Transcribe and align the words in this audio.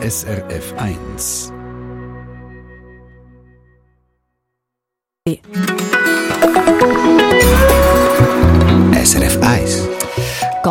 SRF 0.00 0.72
1. 5.26 5.77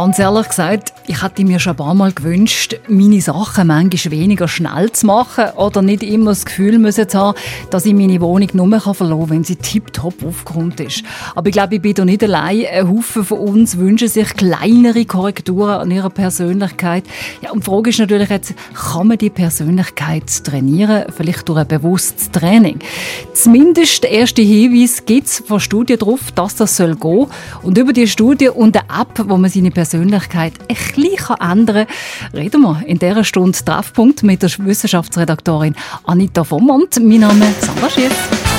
Ganz 0.08 0.20
ehrlich 0.20 0.48
gesagt, 0.48 0.94
ich 1.08 1.22
hätte 1.22 1.44
mir 1.44 1.60
schon 1.60 1.74
ein 1.74 1.76
paar 1.76 1.94
Mal 1.94 2.14
gewünscht, 2.14 2.80
meine 2.88 3.20
Sachen 3.20 3.68
manchmal 3.68 4.12
weniger 4.12 4.48
schnell 4.48 4.90
zu 4.94 5.06
machen 5.06 5.50
oder 5.58 5.82
nicht 5.82 6.02
immer 6.02 6.32
das 6.32 6.46
Gefühl 6.46 6.80
müssen 6.80 7.10
zu 7.10 7.20
haben, 7.20 7.38
dass 7.72 7.86
ich 7.86 7.94
meine 7.94 8.22
Wohnung 8.22 8.48
nur 8.54 8.80
verlassen 8.80 9.10
kann, 9.10 9.30
wenn 9.30 9.44
sie 9.44 9.58
tiptop 9.58 10.24
aufgeräumt 10.24 10.80
ist. 10.80 11.04
Aber 11.36 11.48
ich 11.50 11.52
glaube, 11.52 11.76
ich 11.76 11.82
bin 11.82 11.94
da 11.94 12.06
nicht 12.06 12.24
allein. 12.24 12.66
Ein 12.72 12.90
Haufen 12.90 13.26
von 13.26 13.38
uns 13.38 13.78
wünschen 13.78 14.08
sich 14.08 14.34
kleinere 14.34 15.04
Korrekturen 15.04 15.82
an 15.82 15.92
ihrer 15.92 16.10
Persönlichkeit. 16.10 17.04
Ja, 17.42 17.52
und 17.52 17.66
die 17.66 17.70
Frage 17.70 17.90
ist 17.90 18.00
natürlich 18.00 18.30
jetzt, 18.30 18.54
kann 18.74 19.08
man 19.08 19.18
die 19.18 19.30
Persönlichkeit 19.30 20.42
trainieren? 20.46 21.12
Vielleicht 21.14 21.50
durch 21.50 21.60
ein 21.60 21.68
bewusstes 21.68 22.32
Training. 22.32 22.80
Zumindest 23.34 24.06
erste 24.06 24.42
Hinweis 24.42 25.04
gibt 25.06 25.28
es 25.28 25.44
von 25.46 25.60
Studien 25.60 26.00
darauf, 26.00 26.32
dass 26.32 26.56
das 26.56 26.78
soll 26.78 26.96
gehen. 26.96 27.28
Und 27.62 27.78
über 27.78 27.92
die 27.92 28.08
Studie 28.08 28.48
und 28.48 28.78
eine 28.78 29.02
App, 29.02 29.26
wo 29.28 29.36
man 29.36 29.52
seine 29.52 29.70
Persönlichkeit 29.70 29.97
ein 30.02 30.10
bisschen 30.10 31.38
ändern 31.40 31.88
kann, 31.88 31.88
reden 32.34 32.62
wir 32.62 32.84
in 32.86 33.00
dieser 33.00 33.24
Stunde 33.24 33.58
Treffpunkt 33.58 34.24
mit 34.24 34.44
der 34.44 34.50
Wissenschaftsredaktorin 34.58 35.76
Anita 36.06 36.44
Vommont. 36.44 37.00
Mein 37.02 37.22
Name 37.22 37.50
ist 37.50 37.64
Sandra 37.64 37.90
Schiff. 37.90 38.57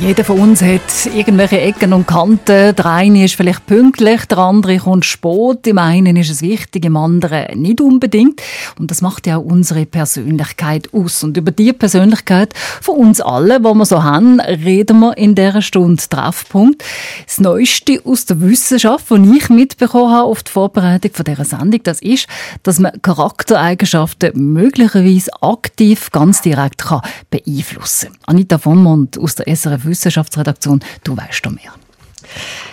Jeder 0.00 0.22
von 0.22 0.40
uns 0.40 0.62
hat 0.62 1.06
irgendwelche 1.14 1.60
Ecken 1.60 1.92
und 1.92 2.06
Kanten. 2.06 2.74
Der 2.76 2.86
eine 2.86 3.24
ist 3.24 3.34
vielleicht 3.34 3.66
pünktlich, 3.66 4.26
der 4.26 4.38
andere 4.38 4.78
kommt 4.78 5.04
spät. 5.04 5.66
Im 5.66 5.78
einen 5.78 6.16
ist 6.16 6.30
es 6.30 6.40
wichtig, 6.40 6.84
im 6.84 6.96
anderen 6.96 7.60
nicht 7.60 7.80
unbedingt. 7.80 8.40
Und 8.78 8.90
das 8.90 9.02
macht 9.02 9.26
ja 9.26 9.38
auch 9.38 9.44
unsere 9.44 9.86
Persönlichkeit 9.86 10.92
aus. 10.92 11.24
Und 11.24 11.36
über 11.36 11.50
die 11.50 11.72
Persönlichkeit 11.72 12.54
von 12.80 12.96
uns 12.96 13.20
allen, 13.20 13.62
die 13.62 13.74
wir 13.74 13.86
so 13.86 14.02
haben, 14.02 14.40
reden 14.40 15.00
wir 15.00 15.16
in 15.16 15.34
dieser 15.34 15.62
Stunde 15.62 16.02
Treffpunkt. 16.08 16.84
Das 17.26 17.40
Neueste 17.40 18.00
aus 18.04 18.24
der 18.26 18.40
Wissenschaft, 18.40 19.06
was 19.08 19.20
ich 19.20 19.48
mitbekommen 19.48 20.12
habe 20.12 20.28
auf 20.28 20.44
die 20.44 20.52
Vorbereitung 20.52 21.10
dieser 21.26 21.44
Sendung, 21.44 21.82
das 21.82 22.00
ist, 22.00 22.28
dass 22.62 22.78
man 22.78 23.02
Charaktereigenschaften 23.02 24.32
möglicherweise 24.34 25.30
aktiv 25.40 26.10
ganz 26.12 26.40
direkt 26.40 26.78
kann 26.78 27.00
beeinflussen 27.30 28.10
kann. 28.10 28.18
Anita 28.26 28.58
von 28.58 28.82
Mond 28.82 29.18
aus 29.18 29.34
der 29.34 29.54
SRF 29.54 29.87
Wissenschaftsredaktion. 29.90 30.80
Du 31.04 31.16
weißt 31.16 31.44
doch 31.44 31.52
mehr. 31.52 31.72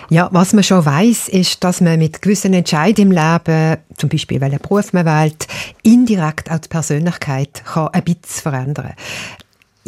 Ja, 0.08 0.28
was 0.32 0.52
man 0.52 0.62
schon 0.62 0.84
weiß, 0.84 1.28
ist, 1.28 1.64
dass 1.64 1.80
man 1.80 1.98
mit 1.98 2.22
gewissen 2.22 2.54
Entscheidungen 2.54 3.12
im 3.12 3.16
Leben, 3.16 3.78
zum 3.96 4.08
Beispiel 4.08 4.40
welchen 4.40 4.60
Beruf 4.60 4.92
man 4.92 5.06
wählt, 5.06 5.48
indirekt 5.82 6.50
auch 6.50 6.58
die 6.58 6.68
Persönlichkeit 6.68 7.64
kann 7.64 7.88
ein 7.88 8.04
bisschen 8.04 8.42
verändern 8.42 8.92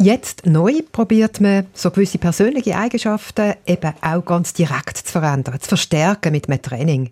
Jetzt 0.01 0.45
neu 0.45 0.81
probiert 0.93 1.41
man, 1.41 1.67
so 1.73 1.91
gewisse 1.91 2.19
persönliche 2.19 2.77
Eigenschaften 2.77 3.55
eben 3.65 3.93
auch 3.99 4.23
ganz 4.23 4.53
direkt 4.53 4.95
zu 4.95 5.11
verändern, 5.11 5.59
zu 5.59 5.67
verstärken 5.67 6.31
mit 6.31 6.47
einem 6.47 6.61
Training. 6.61 7.09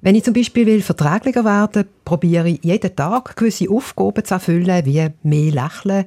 Wenn 0.00 0.14
ich 0.14 0.22
zum 0.22 0.34
Beispiel 0.34 0.64
will 0.64 0.80
verträglicher 0.80 1.44
werden, 1.44 1.88
probiere 2.04 2.50
ich 2.50 2.60
jeden 2.62 2.94
Tag 2.94 3.34
gewisse 3.34 3.68
Aufgaben 3.68 4.24
zu 4.24 4.34
erfüllen, 4.34 4.86
wie 4.86 5.08
mehr 5.24 5.50
lächeln 5.50 6.04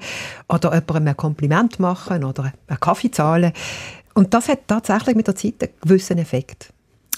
oder 0.48 0.74
jemandem 0.74 1.08
ein 1.10 1.18
Kompliment 1.18 1.82
machen 1.82 2.24
oder 2.24 2.54
einen 2.68 2.80
Kaffee 2.80 3.12
zahlen. 3.12 3.52
Und 4.14 4.34
das 4.34 4.48
hat 4.48 4.66
tatsächlich 4.66 5.18
mit 5.18 5.28
der 5.28 5.36
Zeit 5.36 5.56
einen 5.62 5.72
gewissen 5.82 6.20
Effekt. 6.20 6.73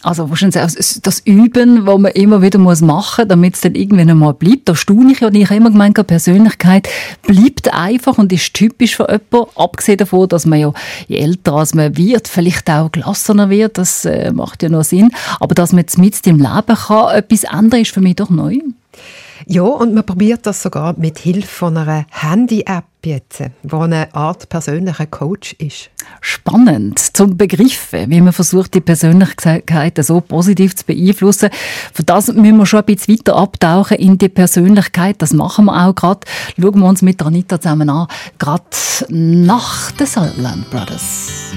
Also 0.05 0.29
wahrscheinlich 0.29 0.61
das 1.01 1.19
Üben, 1.25 1.87
was 1.87 1.97
man 1.97 2.11
immer 2.11 2.43
wieder 2.43 2.59
muss 2.59 2.81
machen 2.81 3.23
muss, 3.23 3.27
damit 3.27 3.55
es 3.55 3.61
dann 3.61 3.73
irgendwann 3.73 4.11
einmal 4.11 4.35
bleibt. 4.35 4.69
Da 4.69 4.75
staune 4.75 5.11
ich 5.11 5.23
und 5.23 5.33
ich 5.33 5.45
habe 5.45 5.55
immer 5.55 5.71
gemeint, 5.71 5.95
Persönlichkeit 6.05 6.87
bleibt 7.23 7.73
einfach 7.73 8.19
und 8.19 8.31
ist 8.31 8.53
typisch 8.53 8.97
für 8.97 9.07
jemanden. 9.09 9.49
Abgesehen 9.55 9.97
davon, 9.97 10.29
dass 10.29 10.45
man 10.45 10.59
ja, 10.59 10.73
je 11.07 11.17
älter 11.17 11.53
als 11.53 11.73
man 11.73 11.97
wird, 11.97 12.27
vielleicht 12.27 12.69
auch 12.69 12.91
gelassener 12.91 13.49
wird, 13.49 13.79
das 13.79 14.05
äh, 14.05 14.31
macht 14.31 14.61
ja 14.61 14.69
noch 14.69 14.83
Sinn. 14.83 15.09
Aber 15.39 15.55
dass 15.55 15.71
man 15.71 15.79
jetzt 15.79 15.97
mit 15.97 16.23
dem 16.23 16.37
Leben 16.37 16.77
kann, 16.77 17.15
etwas 17.15 17.43
ändern, 17.43 17.81
ist 17.81 17.91
für 17.91 18.01
mich 18.01 18.17
doch 18.17 18.29
neu. 18.29 18.59
Ja, 19.47 19.63
und 19.63 19.93
man 19.93 20.05
probiert 20.05 20.45
das 20.45 20.61
sogar 20.61 20.95
mit 20.97 21.19
Hilfe 21.19 21.47
von 21.47 21.77
einer 21.77 22.05
Handy-App 22.11 22.85
jetzt, 23.03 23.43
wo 23.63 23.79
eine 23.79 24.13
Art 24.13 24.49
persönlicher 24.49 25.05
Coach 25.05 25.53
ist. 25.59 25.89
Spannend. 26.21 26.99
Zum 26.99 27.37
Begriffen, 27.37 28.09
wie 28.09 28.21
man 28.21 28.33
versucht, 28.33 28.73
die 28.73 28.81
Persönlichkeit 28.81 29.97
so 30.03 30.21
positiv 30.21 30.75
zu 30.75 30.85
beeinflussen. 30.85 31.49
Für 31.93 32.03
das 32.03 32.27
müssen 32.27 32.57
wir 32.57 32.65
schon 32.65 32.79
ein 32.79 32.85
bisschen 32.85 33.17
weiter 33.17 33.35
abtauchen 33.35 33.97
in 33.97 34.17
die 34.17 34.29
Persönlichkeit. 34.29 35.21
Das 35.21 35.33
machen 35.33 35.65
wir 35.65 35.87
auch 35.87 35.95
gerade. 35.95 36.21
Schauen 36.59 36.79
wir 36.79 36.87
uns 36.87 37.01
mit 37.01 37.21
Anita 37.21 37.59
zusammen 37.59 37.89
an, 37.89 38.07
gerade 38.39 38.63
nach 39.09 39.91
den 39.91 40.07
Saltland 40.07 40.69
Brothers. 40.69 41.53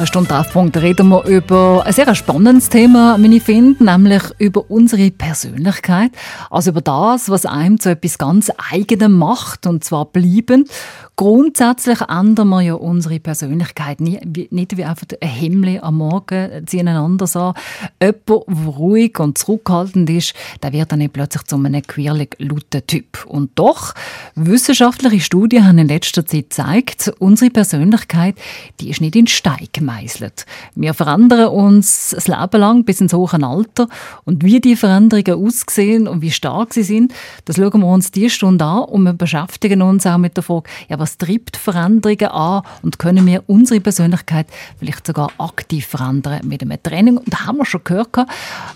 Dieser 0.00 0.06
Stunde 0.06 0.30
Treffpunkt 0.30 0.78
reden 0.78 1.08
wir 1.08 1.24
über 1.26 1.82
ein 1.84 1.92
sehr 1.92 2.14
spannendes 2.14 2.70
Thema, 2.70 3.18
wie 3.20 3.36
ich 3.36 3.42
finde, 3.42 3.84
nämlich 3.84 4.22
über 4.38 4.70
unsere 4.70 5.10
Persönlichkeit. 5.10 6.12
Also 6.48 6.70
über 6.70 6.80
das, 6.80 7.28
was 7.28 7.44
einem 7.44 7.78
zu 7.78 7.90
etwas 7.90 8.16
ganz 8.16 8.50
Eigenem 8.72 9.18
macht, 9.18 9.66
und 9.66 9.84
zwar 9.84 10.06
bleibend. 10.06 10.70
Grundsätzlich 11.16 12.00
ändern 12.00 12.48
wir 12.48 12.62
ja 12.62 12.74
unsere 12.74 13.20
Persönlichkeit 13.20 14.00
nicht, 14.00 14.50
nicht 14.50 14.74
wie 14.78 14.84
einfach 14.84 15.06
ein 15.20 15.28
Himmel 15.28 15.80
am 15.82 15.98
Morgen 15.98 16.66
ziehen 16.66 16.88
einander 16.88 17.26
an. 17.36 17.52
Jemand, 18.00 18.30
der 18.30 18.54
ruhig 18.68 19.20
und 19.20 19.36
zurückhaltend 19.36 20.08
ist, 20.08 20.32
der 20.62 20.72
wird 20.72 20.92
dann 20.92 21.00
nicht 21.00 21.12
plötzlich 21.12 21.42
zu 21.42 21.56
einem 21.56 21.82
quirlig 21.82 22.36
lauten 22.38 22.86
Typ. 22.86 23.26
Und 23.26 23.50
doch, 23.56 23.92
wissenschaftliche 24.34 25.20
Studien 25.20 25.66
haben 25.66 25.76
in 25.76 25.88
letzter 25.88 26.24
Zeit 26.24 26.48
gezeigt, 26.48 27.12
unsere 27.18 27.50
Persönlichkeit, 27.50 28.36
die 28.80 28.88
ist 28.88 29.02
nicht 29.02 29.14
in 29.14 29.26
Stein 29.26 29.68
gemeißelt. 29.90 30.46
Wir 30.74 30.94
verändern 30.94 31.48
uns 31.48 32.10
das 32.10 32.28
Leben 32.28 32.60
lang 32.60 32.84
bis 32.84 33.00
ins 33.00 33.12
hohe 33.12 33.30
Alter. 33.42 33.88
Und 34.24 34.44
wie 34.44 34.60
die 34.60 34.76
Veränderungen 34.76 35.46
aussehen 35.46 36.08
und 36.08 36.22
wie 36.22 36.30
stark 36.30 36.74
sie 36.74 36.82
sind, 36.82 37.12
das 37.44 37.56
schauen 37.56 37.80
wir 37.80 37.86
uns 37.86 38.10
diese 38.10 38.30
Stunde 38.30 38.64
an 38.64 38.84
und 38.84 39.02
wir 39.04 39.12
beschäftigen 39.12 39.82
uns 39.82 40.06
auch 40.06 40.18
mit 40.18 40.36
der 40.36 40.44
Frage, 40.44 40.68
ja, 40.88 40.98
was 40.98 41.18
treibt 41.18 41.56
Veränderungen 41.56 42.30
an 42.30 42.62
und 42.82 42.98
können 42.98 43.26
wir 43.26 43.42
unsere 43.46 43.80
Persönlichkeit 43.80 44.46
vielleicht 44.78 45.06
sogar 45.06 45.30
aktiv 45.38 45.86
verändern 45.86 46.40
mit 46.44 46.62
einem 46.62 46.82
Training. 46.82 47.16
Und 47.16 47.32
da 47.32 47.46
haben 47.46 47.58
wir 47.58 47.66
schon 47.66 47.84
gehört 47.84 48.10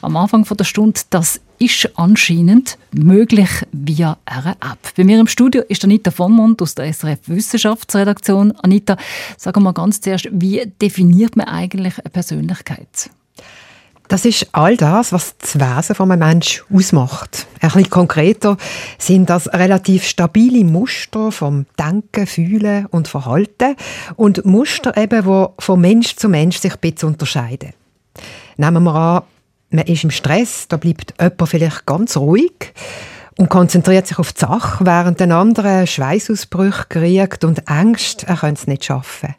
am 0.00 0.16
Anfang 0.16 0.44
der 0.44 0.64
Stunde, 0.64 1.00
das 1.10 1.40
ist 1.58 1.90
anscheinend 1.96 2.78
möglich 2.92 3.48
via 3.72 4.18
einer 4.24 4.52
App. 4.52 4.94
Bei 4.96 5.04
mir 5.04 5.20
im 5.20 5.26
Studio 5.26 5.62
ist 5.68 5.84
Anita 5.84 6.10
Vonmont 6.10 6.60
aus 6.62 6.74
der 6.74 6.92
SRF 6.92 7.20
Wissenschaftsredaktion. 7.26 8.52
Anita, 8.62 8.96
sag 9.36 9.58
mal 9.58 9.72
ganz 9.72 10.00
zuerst, 10.00 10.28
wie 10.32 10.70
definiert 10.80 11.36
man 11.36 11.48
eigentlich 11.48 11.98
eine 11.98 12.10
Persönlichkeit? 12.10 13.10
Das 14.08 14.26
ist 14.26 14.48
all 14.52 14.76
das, 14.76 15.12
was 15.12 15.34
das 15.38 15.58
Wesen 15.58 15.94
von 15.94 16.10
einem 16.12 16.28
Menschen 16.28 16.64
ausmacht. 16.72 17.46
Ein 17.60 17.70
bisschen 17.70 17.90
konkreter 17.90 18.58
sind 18.98 19.30
das 19.30 19.50
relativ 19.52 20.04
stabile 20.04 20.62
Muster 20.64 21.32
vom 21.32 21.64
Denken, 21.78 22.26
Fühlen 22.26 22.86
und 22.86 23.08
Verhalten 23.08 23.76
und 24.16 24.44
Muster 24.44 24.96
eben, 24.96 25.24
die 25.24 25.46
von 25.58 25.80
Mensch 25.80 26.16
zu 26.16 26.28
Mensch 26.28 26.58
sich 26.58 26.74
ein 26.74 26.80
bisschen 26.80 27.08
unterscheiden. 27.08 27.72
Nehmen 28.56 28.84
wir 28.84 28.94
an, 28.94 29.22
man 29.74 29.86
ist 29.86 30.04
im 30.04 30.10
Stress, 30.10 30.68
da 30.68 30.76
bleibt 30.76 31.14
jemand 31.20 31.48
vielleicht 31.48 31.86
ganz 31.86 32.16
ruhig 32.16 32.72
und 33.36 33.48
konzentriert 33.48 34.06
sich 34.06 34.18
auf 34.20 34.32
die 34.32 34.40
Sache, 34.40 34.86
während 34.86 35.20
ein 35.20 35.32
anderer 35.32 35.86
Schweißausbrüche 35.86 36.84
kriegt 36.88 37.42
und 37.42 37.68
Angst, 37.68 38.24
er 38.24 38.36
könnte 38.36 38.60
es 38.60 38.66
nicht 38.68 38.84
schaffen. 38.84 39.34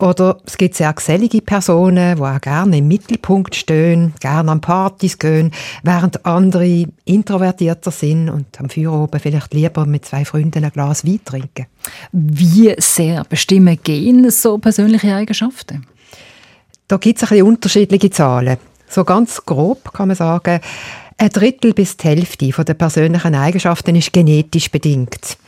Oder 0.00 0.38
es 0.44 0.56
gibt 0.56 0.74
sehr 0.74 0.92
gesellige 0.92 1.40
Personen, 1.40 2.16
die 2.16 2.22
auch 2.22 2.40
gerne 2.40 2.78
im 2.78 2.88
Mittelpunkt 2.88 3.54
stehen, 3.54 4.14
gerne 4.18 4.50
an 4.50 4.60
Partys 4.60 5.18
gehen, 5.18 5.52
während 5.84 6.26
andere 6.26 6.86
introvertierter 7.04 7.92
sind 7.92 8.30
und 8.30 8.58
am 8.58 8.68
Feuer 8.68 8.92
oben 8.92 9.20
vielleicht 9.20 9.54
lieber 9.54 9.86
mit 9.86 10.06
zwei 10.06 10.24
Freunden 10.24 10.64
ein 10.64 10.72
Glas 10.72 11.04
Wein 11.06 11.20
trinken. 11.24 11.66
Wie 12.10 12.74
sehr 12.78 13.22
bestimmen 13.28 13.78
Gen 13.84 14.30
so 14.30 14.58
persönliche 14.58 15.14
Eigenschaften? 15.14 15.86
Da 16.88 16.96
gibt 16.96 17.18
es 17.18 17.22
ein 17.22 17.28
bisschen 17.28 17.46
unterschiedliche 17.46 18.10
Zahlen. 18.10 18.58
So 18.90 19.04
ganz 19.04 19.46
grob 19.46 19.92
kann 19.92 20.08
man 20.08 20.16
sagen, 20.16 20.60
ein 21.16 21.28
Drittel 21.30 21.74
bis 21.74 21.96
die 21.96 22.08
Hälfte 22.08 22.64
der 22.64 22.74
persönlichen 22.74 23.36
Eigenschaften 23.36 23.94
ist 23.94 24.12
genetisch 24.12 24.70
bedingt. 24.70 25.38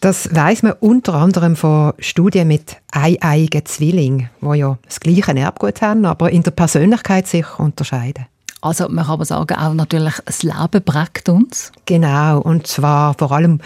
Das 0.00 0.34
weiß 0.34 0.62
man 0.62 0.74
unter 0.80 1.14
anderem 1.14 1.54
von 1.54 1.92
Studien 1.98 2.48
mit 2.48 2.76
eieigen 2.92 3.66
Zwillingen, 3.66 4.30
die 4.40 4.58
ja 4.58 4.78
das 4.86 5.00
gleiche 5.00 5.36
Erbgut 5.36 5.82
haben, 5.82 6.06
aber 6.06 6.30
in 6.30 6.44
der 6.44 6.52
Persönlichkeit 6.52 7.26
sich 7.26 7.58
unterscheiden. 7.58 8.26
Also 8.60 8.88
man 8.88 9.04
kann 9.04 9.14
aber 9.14 9.24
sagen, 9.24 9.56
auch 9.56 9.74
natürlich 9.74 10.14
das 10.24 10.42
Leben 10.42 10.82
prägt 10.84 11.28
uns. 11.28 11.72
Genau, 11.84 12.40
und 12.40 12.66
zwar 12.66 13.14
vor 13.14 13.32
allem 13.32 13.60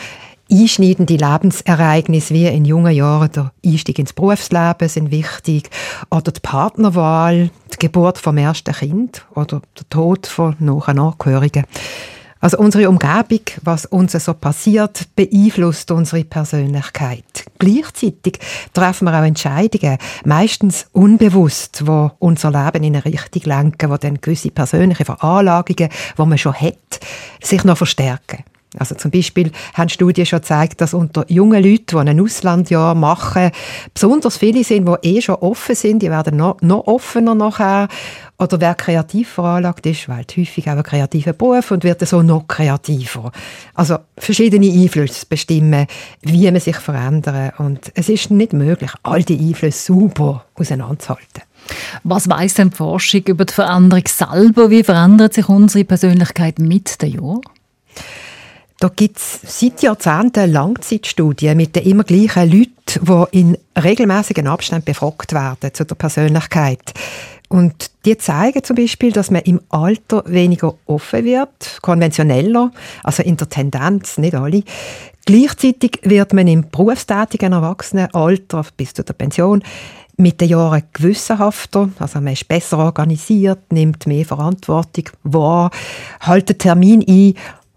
einschneidende 0.52 1.16
Lebensereignisse 1.16 2.34
wie 2.34 2.46
in 2.46 2.64
jungen 2.64 2.94
Jahren 2.94 3.32
der 3.32 3.52
Einstieg 3.64 3.98
ins 3.98 4.12
Berufsleben 4.12 4.88
sind 4.88 5.10
wichtig 5.10 5.70
oder 6.10 6.30
die 6.30 6.40
Partnerwahl, 6.40 7.50
die 7.72 7.78
Geburt 7.78 8.18
vom 8.18 8.36
ersten 8.36 8.74
Kind 8.74 9.24
oder 9.34 9.62
der 9.78 9.88
Tod 9.88 10.26
von 10.26 10.56
nahen 10.58 10.98
Angehörigen. 10.98 11.64
Also 12.40 12.58
unsere 12.58 12.88
Umgebung, 12.88 13.40
was 13.62 13.86
uns 13.86 14.12
so 14.12 14.34
passiert, 14.34 15.06
beeinflusst 15.14 15.92
unsere 15.92 16.24
Persönlichkeit. 16.24 17.44
Gleichzeitig 17.58 18.40
treffen 18.74 19.04
wir 19.04 19.16
auch 19.16 19.24
Entscheidungen, 19.24 19.96
meistens 20.24 20.86
unbewusst, 20.90 21.86
wo 21.86 22.10
unser 22.18 22.50
Leben 22.50 22.82
in 22.82 22.96
eine 22.96 23.04
Richtung 23.04 23.42
lenken, 23.44 23.90
wo 23.90 23.96
dann 23.96 24.20
gewisse 24.20 24.50
persönliche 24.50 25.04
Veranlagungen, 25.04 25.88
die 26.18 26.26
man 26.26 26.36
schon 26.36 26.54
hat, 26.60 26.98
sich 27.40 27.62
noch 27.62 27.78
verstärken. 27.78 28.42
Also 28.78 28.94
zum 28.94 29.10
Beispiel 29.10 29.52
haben 29.74 29.90
Studien 29.90 30.24
schon 30.24 30.40
gezeigt, 30.40 30.80
dass 30.80 30.94
unter 30.94 31.30
jungen 31.30 31.62
Leuten, 31.62 32.04
die 32.04 32.10
ein 32.10 32.20
Auslandjahr 32.20 32.94
machen, 32.94 33.50
besonders 33.92 34.38
viele 34.38 34.64
sind, 34.64 34.88
die 34.88 35.16
eh 35.16 35.20
schon 35.20 35.34
offen 35.36 35.74
sind, 35.74 36.02
die 36.02 36.10
werden 36.10 36.38
noch, 36.38 36.60
noch 36.62 36.86
offener 36.86 37.34
nachher. 37.34 37.88
Oder 38.38 38.60
wer 38.60 38.74
kreativ 38.74 39.28
veranlagt 39.28 39.84
ist, 39.86 40.08
wählt 40.08 40.36
häufig 40.36 40.66
auch 40.66 40.72
einen 40.72 40.82
kreativen 40.82 41.36
Beruf 41.36 41.70
und 41.70 41.84
wird 41.84 42.06
so 42.08 42.22
noch 42.22 42.48
kreativer. 42.48 43.30
Also 43.74 43.98
verschiedene 44.16 44.72
Einflüsse 44.72 45.26
bestimmen, 45.28 45.86
wie 46.22 46.50
man 46.50 46.60
sich 46.60 46.76
verändert. 46.76 47.60
Und 47.60 47.92
es 47.94 48.08
ist 48.08 48.30
nicht 48.30 48.52
möglich, 48.54 48.90
all 49.02 49.22
die 49.22 49.38
Einflüsse 49.38 49.84
super 49.92 50.46
auseinanderzuhalten. 50.54 51.42
Was 52.04 52.28
weiß 52.28 52.54
denn 52.54 52.70
die 52.70 52.76
Forschung 52.76 53.22
über 53.26 53.44
die 53.44 53.52
Veränderung 53.52 54.04
selber? 54.08 54.70
Wie 54.70 54.82
verändert 54.82 55.34
sich 55.34 55.48
unsere 55.48 55.84
Persönlichkeit 55.84 56.58
mit 56.58 57.00
den 57.02 57.12
Jahren? 57.12 57.42
Da 58.82 58.88
gibt 58.88 59.18
es 59.18 59.38
seit 59.46 59.80
Jahrzehnten 59.80 60.50
Langzeitstudien 60.50 61.56
mit 61.56 61.76
den 61.76 61.84
immer 61.84 62.02
gleichen 62.02 62.50
Leuten, 62.50 63.28
die 63.32 63.38
in 63.38 63.56
regelmäßigen 63.80 64.48
Abständen 64.48 64.84
befragt 64.84 65.32
werden 65.34 65.72
zu 65.72 65.84
der 65.84 65.94
Persönlichkeit. 65.94 66.92
Und 67.48 67.92
die 68.04 68.18
zeigen 68.18 68.64
zum 68.64 68.74
Beispiel, 68.74 69.12
dass 69.12 69.30
man 69.30 69.42
im 69.42 69.60
Alter 69.68 70.24
weniger 70.26 70.74
offen 70.86 71.24
wird, 71.24 71.78
konventioneller, 71.80 72.72
also 73.04 73.22
in 73.22 73.36
der 73.36 73.48
Tendenz, 73.48 74.18
nicht 74.18 74.34
alle. 74.34 74.64
Gleichzeitig 75.26 76.00
wird 76.02 76.32
man 76.32 76.48
im 76.48 76.68
berufstätigen 76.68 77.52
Erwachsenenalter 77.52 78.66
bis 78.76 78.94
zu 78.94 79.04
der 79.04 79.12
Pension 79.12 79.62
mit 80.16 80.40
den 80.40 80.48
Jahren 80.48 80.82
gewissenhafter, 80.92 81.88
also 82.00 82.20
man 82.20 82.32
ist 82.32 82.48
besser 82.48 82.78
organisiert, 82.78 83.72
nimmt 83.72 84.08
mehr 84.08 84.24
Verantwortung 84.24 85.04
wahr, 85.22 85.70
hält 86.20 86.58
Termin 86.58 87.04
ein 87.08 87.34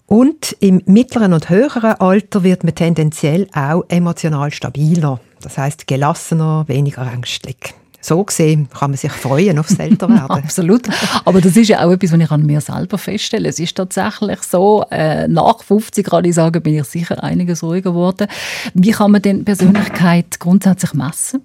und 0.08 0.56
im 0.60 0.82
mittleren 0.86 1.34
und 1.34 1.50
höheren 1.50 1.94
Alter 1.94 2.44
wird 2.44 2.64
man 2.64 2.76
tendenziell 2.76 3.48
auch 3.54 3.84
emotional 3.90 4.52
stabiler. 4.52 5.20
Das 5.42 5.58
heißt 5.58 5.88
gelassener, 5.88 6.66
weniger 6.68 7.12
ängstlich. 7.12 7.74
So 8.06 8.24
gesehen 8.24 8.70
kann 8.70 8.92
man 8.92 8.98
sich 8.98 9.12
freuen 9.12 9.58
aufs 9.58 9.80
Älterwerden. 9.80 10.30
Absolut. 10.30 10.88
Aber 11.26 11.42
das 11.42 11.58
ist 11.58 11.70
ja 11.70 11.84
auch 11.84 11.92
etwas, 11.92 12.12
was 12.12 12.20
ich 12.20 12.32
an 12.32 12.46
mir 12.46 12.62
selber 12.62 13.00
feststelle. 13.00 13.50
Es 13.50 13.60
ist 13.60 13.76
tatsächlich 13.76 14.44
so, 14.44 14.86
äh, 14.92 15.28
nach 15.28 15.64
50 15.64 16.06
kann 16.06 16.24
ich 16.24 16.36
sagen, 16.36 16.62
bin 16.62 16.76
ich 16.76 16.86
sicher 16.86 17.24
einiges 17.24 17.64
ruhiger 17.64 17.90
geworden. 17.90 18.28
Wie 18.76 18.92
kann 18.92 19.10
man 19.10 19.24
denn 19.24 19.44
Persönlichkeit 19.44 20.40
grundsätzlich 20.40 20.94
messen? 20.94 21.42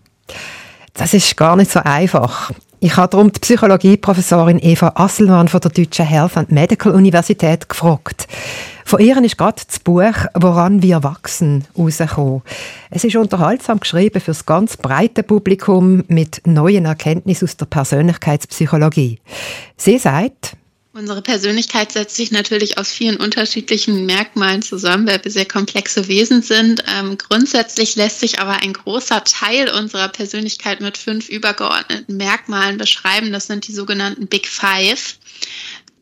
Das 0.93 1.14
ist 1.14 1.35
gar 1.35 1.57
nicht 1.57 1.71
so 1.71 1.81
einfach. 1.81 2.52
Ich 2.82 2.96
habe 2.96 3.10
darum 3.10 3.30
die 3.30 3.40
Psychologieprofessorin 3.40 4.58
Eva 4.58 4.92
Asselmann 4.94 5.49
von 5.49 5.60
der 5.60 5.70
Deutschen 5.70 6.06
Health 6.06 6.38
and 6.38 6.50
Medical 6.50 6.94
Universität 6.94 7.68
gefragt. 7.68 8.26
Von 8.87 9.00
ihr 9.00 9.22
ist 9.22 9.37
gerade 9.37 9.60
das 9.66 9.80
Buch 9.80 10.14
«Woran 10.32 10.82
wir 10.82 11.02
wachsen» 11.02 11.64
rausgekommen. 11.76 12.40
Es 12.88 13.04
ist 13.04 13.16
unterhaltsam 13.16 13.80
geschrieben 13.80 14.22
für 14.22 14.30
das 14.30 14.46
ganz 14.46 14.78
breite 14.78 15.22
Publikum 15.22 16.04
mit 16.08 16.40
neuen 16.46 16.87
Erkenntnissen 16.87 17.44
aus 17.44 17.58
der 17.58 17.66
Persönlichkeitspsychologie. 17.66 19.20
Sie 19.76 19.99
sagt, 19.99 20.56
Unsere 21.00 21.23
Persönlichkeit 21.23 21.92
setzt 21.92 22.14
sich 22.14 22.30
natürlich 22.30 22.76
aus 22.76 22.92
vielen 22.92 23.16
unterschiedlichen 23.16 24.04
Merkmalen 24.04 24.61
zusammen, 24.61 25.07
weil 25.07 25.25
wir 25.25 25.30
sehr 25.30 25.47
komplexe 25.47 26.09
Wesen 26.09 26.42
sind. 26.42 26.85
Ähm, 26.95 27.16
grundsätzlich 27.16 27.97
lässt 27.97 28.21
sich 28.21 28.38
aber 28.38 28.57
ein 28.62 28.75
großer 28.75 29.25
Teil 29.25 29.71
unserer 29.71 30.09
Persönlichkeit 30.09 30.83
mit 30.83 30.99
fünf 30.99 31.30
übergeordneten 31.30 32.19
Merkmalen 32.19 32.76
beschreiben. 32.76 33.33
Das 33.33 33.47
sind 33.47 33.66
die 33.66 33.73
sogenannten 33.73 34.26
Big 34.26 34.47
Five 34.47 35.16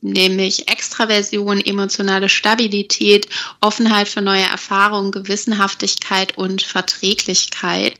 nämlich 0.00 0.68
Extraversion, 0.68 1.60
emotionale 1.60 2.28
Stabilität, 2.28 3.28
Offenheit 3.60 4.08
für 4.08 4.22
neue 4.22 4.42
Erfahrungen, 4.42 5.12
Gewissenhaftigkeit 5.12 6.36
und 6.36 6.62
Verträglichkeit 6.62 7.94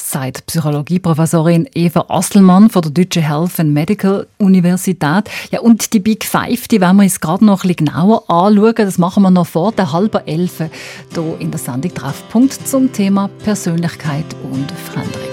sagt 0.00 0.46
Psychologieprofessorin 0.46 1.68
Eva 1.74 2.06
Asselmann 2.08 2.70
von 2.70 2.82
der 2.82 2.90
Deutschen 2.90 3.22
Health 3.22 3.60
and 3.60 3.72
Medical 3.72 4.26
Universität. 4.38 5.30
Ja, 5.50 5.60
und 5.60 5.92
die 5.92 6.00
Big 6.00 6.24
Five, 6.24 6.68
die 6.68 6.80
werden 6.80 6.96
wir 6.96 7.04
uns 7.04 7.20
gerade 7.20 7.44
noch 7.44 7.64
ein 7.64 7.76
genauer 7.76 8.28
anschauen. 8.28 8.74
Das 8.76 8.98
machen 8.98 9.22
wir 9.22 9.30
noch 9.30 9.46
vor 9.46 9.72
der 9.72 9.92
halben 9.92 10.26
Elfe 10.26 10.70
hier 11.14 11.36
in 11.38 11.50
der 11.50 11.60
Sendung 11.60 11.94
Treffpunkt 11.94 12.66
zum 12.66 12.92
Thema 12.92 13.28
Persönlichkeit 13.44 14.26
und 14.50 14.70
Veränderung. 14.72 15.28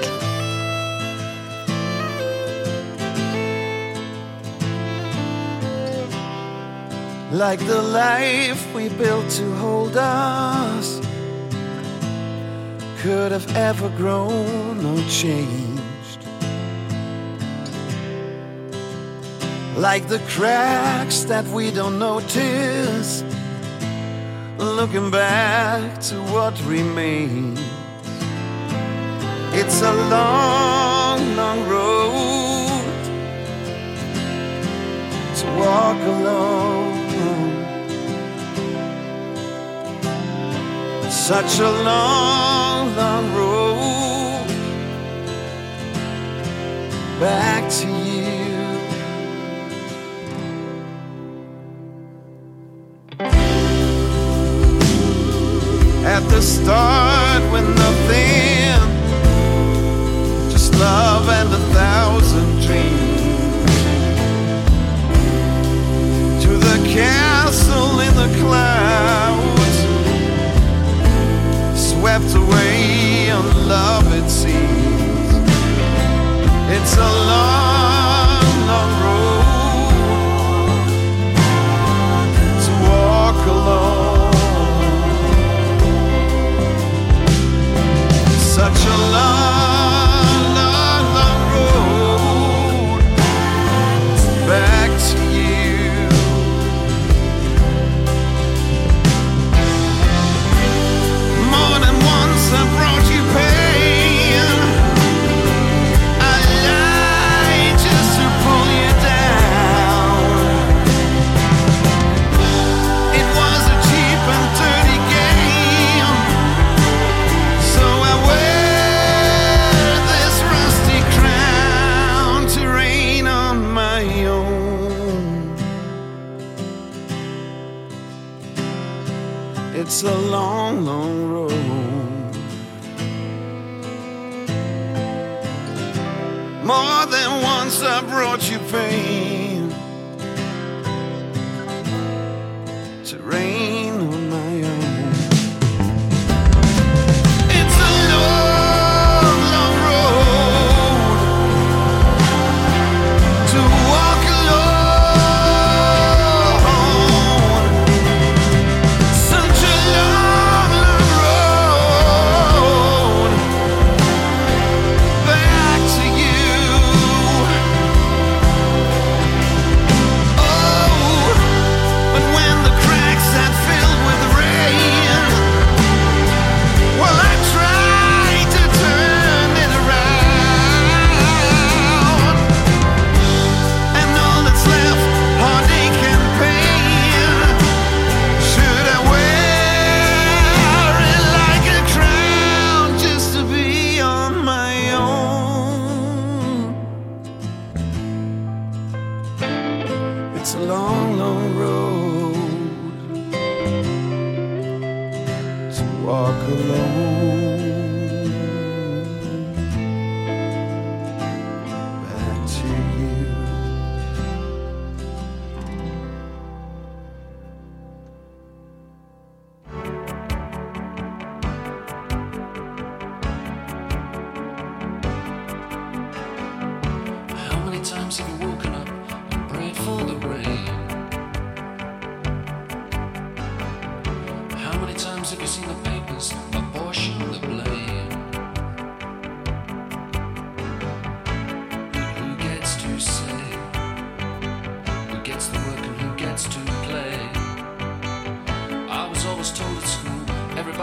Like 7.32 7.60
the 7.60 7.82
life 7.92 8.74
we 8.74 8.90
built 8.90 9.30
to 9.32 9.44
hold 9.62 9.96
us 9.98 11.02
could 12.98 13.32
have 13.32 13.56
ever 13.56 13.90
grown 13.90 14.86
or 14.86 15.10
changed. 15.10 16.20
Like 19.76 20.08
the 20.08 20.20
cracks 20.28 21.24
that 21.26 21.46
we 21.48 21.70
don't 21.70 22.00
notice, 22.00 23.24
looking 24.58 25.12
back 25.12 26.00
to 26.10 26.16
what 26.34 26.60
remains. 26.66 27.60
It's 29.54 29.82
a 29.82 29.94
long, 30.10 31.36
long 31.36 31.60
road 31.70 33.04
to 35.36 35.46
walk 35.60 36.00
alone. 36.02 36.68
Such 41.10 41.60
a 41.60 41.70
long, 41.84 42.67
back 47.20 47.68
to 47.72 47.88
you. 47.88 48.28
At 56.06 56.24
the 56.30 56.42
start, 56.42 57.42
when 57.52 57.66
nothing, 57.76 58.80
just 60.52 60.76
love 60.76 61.28
and 61.30 61.54
a 61.54 61.60
thousand 61.74 62.62
dreams. 62.62 63.74
To 66.44 66.52
the 66.58 66.78
castle 66.94 68.00
in 68.02 68.14
the 68.16 68.30
clouds 68.42 69.78
swept 71.80 72.36
away 72.36 73.32
on 73.32 73.68
love, 73.68 74.14
it 74.14 74.30
seems. 74.30 74.87
It's 76.80 76.96
a 76.96 77.12
long, 77.32 78.68
long 78.68 78.92
road 79.04 79.90
to 82.66 82.72
walk 82.88 83.42
alone. 83.48 84.34
Such 88.58 88.82
a 88.86 88.98
long 89.12 89.57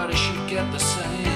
everybody 0.05 0.17
should 0.17 0.49
get 0.49 0.71
the 0.71 0.79
same. 0.79 1.34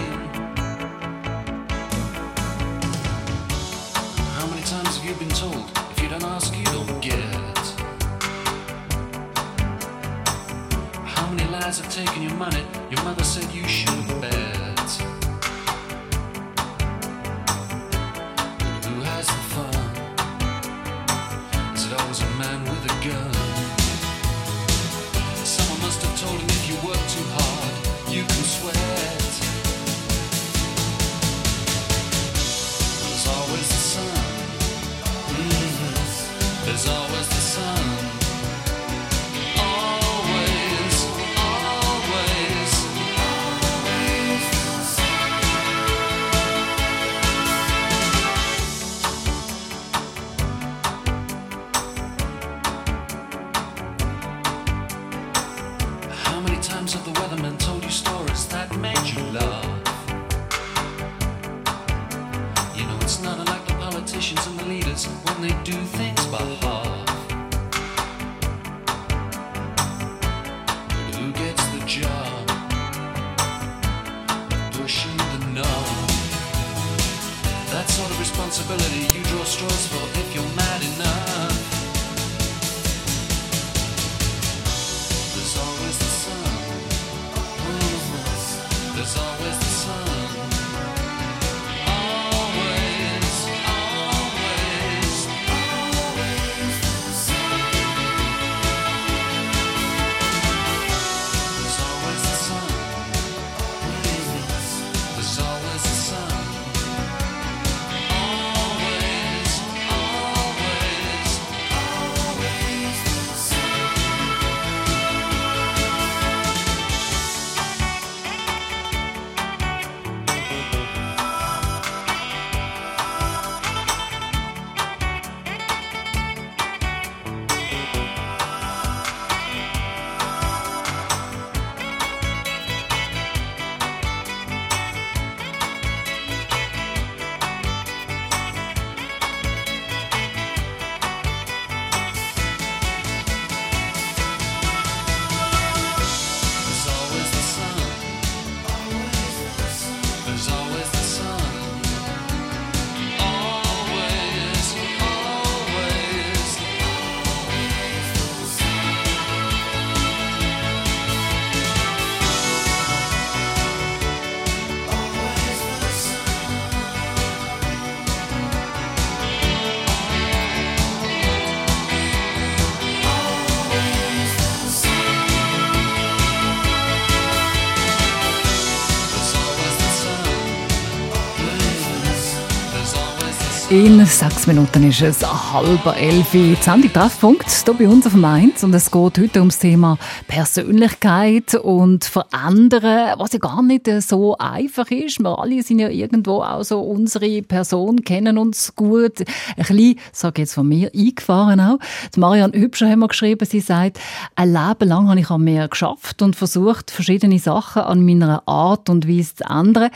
In 183.70 184.02
sechs 184.06 184.46
Minuten 184.46 184.88
ist 184.88 185.02
es 185.02 185.52
halb 185.52 185.84
elf. 186.00 186.30
Die 186.32 186.54
Sendung 186.54 186.90
Treffpunkt 186.90 187.50
hier 187.50 187.74
bei 187.74 187.86
uns 187.86 188.06
auf 188.06 188.14
Mainz. 188.14 188.64
Und 188.64 188.72
es 188.72 188.90
geht 188.90 189.18
heute 189.18 189.40
ums 189.40 189.58
Thema 189.58 189.98
Persönlichkeit 190.26 191.54
und 191.54 192.06
Verändern, 192.06 193.18
was 193.18 193.34
ja 193.34 193.38
gar 193.38 193.62
nicht 193.62 193.86
so 194.00 194.38
einfach 194.38 194.90
ist. 194.90 195.20
Wir 195.20 195.38
alle 195.38 195.62
sind 195.62 195.80
ja 195.80 195.90
irgendwo 195.90 196.40
auch 196.40 196.62
so 196.62 196.80
unsere 196.80 197.42
Person, 197.42 198.04
kennen 198.04 198.38
uns 198.38 198.74
gut. 198.74 199.20
Ein 199.20 199.26
bisschen, 199.58 199.98
sage 200.12 200.40
jetzt 200.40 200.54
von 200.54 200.66
mir, 200.66 200.90
eingefahren 200.94 201.60
auch. 201.60 201.78
Die 202.14 202.20
Marianne 202.20 202.58
Hübscher 202.58 202.88
haben 202.88 203.00
wir 203.00 203.08
geschrieben, 203.08 203.46
sie 203.46 203.60
sagt, 203.60 204.00
ein 204.34 204.50
Leben 204.50 204.88
lang 204.88 205.10
habe 205.10 205.20
ich 205.20 205.28
an 205.28 205.44
mir 205.44 205.68
geschafft 205.68 206.22
und 206.22 206.36
versucht, 206.36 206.90
verschiedene 206.90 207.38
Sachen 207.38 207.82
an 207.82 208.02
meiner 208.02 208.44
Art 208.48 208.88
und 208.88 209.06
Weise 209.06 209.34
zu 209.34 209.44
ändern. 209.44 209.90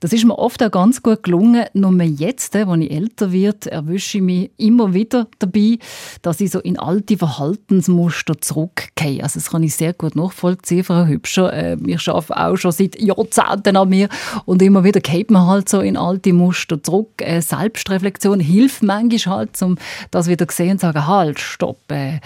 Das 0.00 0.14
ist 0.14 0.24
mir 0.24 0.38
oft 0.38 0.62
auch 0.62 0.70
ganz 0.70 1.02
gut 1.02 1.24
gelungen. 1.24 1.66
Nur 1.74 1.92
jetzt, 2.02 2.54
wo 2.54 2.74
ich 2.74 2.90
älter 2.90 3.17
wird, 3.20 3.66
erwische 3.66 4.18
ich 4.18 4.24
mich 4.24 4.50
immer 4.56 4.94
wieder 4.94 5.26
dabei, 5.38 5.78
dass 6.22 6.40
ich 6.40 6.50
so 6.50 6.60
in 6.60 6.78
alte 6.78 7.16
Verhaltensmuster 7.16 8.40
zurückgehe. 8.40 9.22
Also 9.22 9.38
das 9.38 9.50
kann 9.50 9.62
ich 9.62 9.74
sehr 9.74 9.92
gut 9.92 10.16
nachvollziehen, 10.16 10.84
Frau 10.84 11.06
Hübscher. 11.06 11.52
Äh, 11.52 11.76
wir 11.80 11.98
arbeiten 12.06 12.32
auch 12.32 12.56
schon 12.56 12.72
seit 12.72 13.00
Jahrzehnten 13.00 13.76
an 13.76 13.88
mir 13.88 14.08
und 14.44 14.62
immer 14.62 14.84
wieder 14.84 15.00
geht 15.00 15.30
man 15.30 15.46
halt 15.46 15.68
so 15.68 15.80
in 15.80 15.96
alte 15.96 16.32
Muster 16.32 16.82
zurück. 16.82 17.10
Äh, 17.18 17.40
Selbstreflexion 17.40 18.40
hilft 18.40 18.82
manchmal 18.82 19.38
halt, 19.38 19.62
um 19.62 19.76
das 20.10 20.28
wieder 20.28 20.46
zu 20.48 20.56
sehen 20.56 20.72
und 20.72 20.80
zu 20.80 20.86
sagen, 20.86 21.06
halt, 21.06 21.40
stopp, 21.40 21.80
äh, 21.90 22.20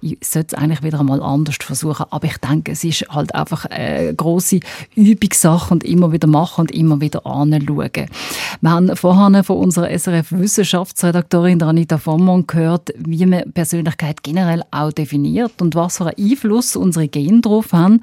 ich 0.00 0.18
sollte 0.22 0.54
es 0.56 0.62
eigentlich 0.62 0.82
wieder 0.82 1.00
einmal 1.00 1.22
anders 1.22 1.56
versuchen. 1.60 2.06
Aber 2.10 2.26
ich 2.26 2.36
denke, 2.38 2.72
es 2.72 2.84
ist 2.84 3.06
halt 3.08 3.34
einfach 3.34 3.66
eine 3.66 4.14
grosse 4.14 4.60
Übungssache 4.94 5.72
und 5.72 5.84
immer 5.84 6.12
wieder 6.12 6.26
machen 6.26 6.62
und 6.62 6.72
immer 6.72 7.00
wieder 7.00 7.26
anschauen. 7.26 8.08
Wir 8.60 8.70
haben 8.70 8.96
vorhin 8.96 9.44
von 9.44 9.56
unserer 9.58 9.90
SRF-Wissenschaftsredaktorin 10.32 11.62
Anita 11.62 11.98
Vommon 11.98 12.46
gehört, 12.46 12.90
wie 12.96 13.26
man 13.26 13.52
Persönlichkeit 13.52 14.22
generell 14.22 14.62
auch 14.70 14.92
definiert 14.92 15.60
und 15.60 15.74
was 15.74 15.98
für 15.98 16.06
einen 16.06 16.30
Einfluss 16.30 16.76
unsere 16.76 17.08
Gene 17.08 17.40
darauf 17.40 17.72
haben. 17.72 18.00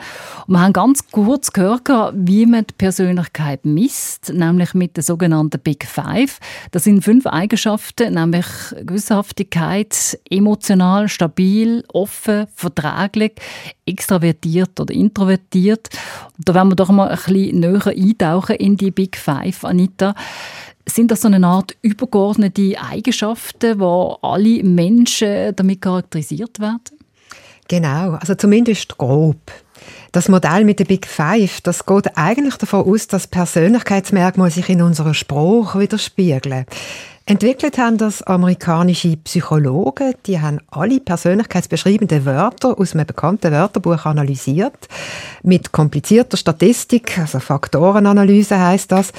Und 0.48 0.54
wir 0.54 0.62
haben 0.62 0.74
ganz 0.74 1.10
kurz 1.12 1.52
gehört, 1.52 1.89
wie 2.13 2.46
man 2.46 2.65
die 2.65 2.74
Persönlichkeit 2.78 3.65
misst, 3.65 4.32
nämlich 4.34 4.74
mit 4.74 4.96
der 4.98 5.04
sogenannten 5.04 5.60
Big 5.60 5.86
Five. 5.86 6.39
Das 6.72 6.84
sind 6.84 7.04
fünf 7.04 7.26
Eigenschaften, 7.26 8.13
nämlich 8.13 8.46
Gewissenhaftigkeit, 8.82 10.20
emotional, 10.30 11.08
stabil, 11.08 11.84
offen, 11.92 12.48
verträglich, 12.54 13.34
extravertiert 13.89 14.80
oder 14.80 14.93
introvertiert. 14.93 15.89
Da 16.38 16.54
werden 16.54 16.71
wir 16.71 16.75
doch 16.75 16.89
mal 16.89 17.10
ein 17.10 17.17
bisschen 17.17 17.60
näher 17.60 17.88
eintauchen 17.88 18.56
in 18.56 18.78
die 18.78 18.91
Big 18.91 19.17
Five, 19.17 19.63
Anita. 19.63 20.15
Sind 20.88 21.12
das 21.12 21.21
so 21.21 21.28
eine 21.28 21.45
Art 21.45 21.75
übergeordnete 21.82 22.75
Eigenschaften, 22.80 23.80
wo 23.80 24.17
alle 24.21 24.63
Menschen 24.63 25.56
damit 25.56 25.82
charakterisiert 25.82 26.60
werden? 26.60 26.82
Genau, 27.67 28.13
also 28.13 28.34
zumindest 28.34 28.97
grob. 28.97 29.52
Das 30.12 30.28
Modell 30.28 30.65
mit 30.65 30.80
der 30.80 30.86
Big 30.86 31.06
Five, 31.06 31.62
das 31.62 31.86
geht 31.86 32.17
eigentlich 32.17 32.56
davon 32.56 32.86
aus, 32.86 33.08
dass 33.08 33.28
Persönlichkeitsmerkmale 33.28 34.49
sich 34.49 34.69
in 34.69 34.82
unserer 34.82 35.13
Sprache 35.13 35.80
widerspiegeln. 35.80 36.65
Entwickelt 37.30 37.78
haben 37.78 38.00
das 38.00 38.24
amerikanische 38.24 39.15
Psychologen, 39.18 40.15
die 40.26 40.42
haben 40.42 40.62
alle 40.72 41.00
persönlichkeitsbeschreibenden 41.00 42.26
Wörter 42.26 42.80
aus 42.80 42.96
einem 42.96 43.06
bekannten 43.06 43.52
Wörterbuch 43.52 44.04
analysiert, 44.06 44.88
mit 45.44 45.72
komplizierter 45.72 46.38
Statistik, 46.38 47.20
also 47.20 47.39
Faktorenanalyse 47.39 48.60
heißt 48.60 48.92
das. 48.92 49.13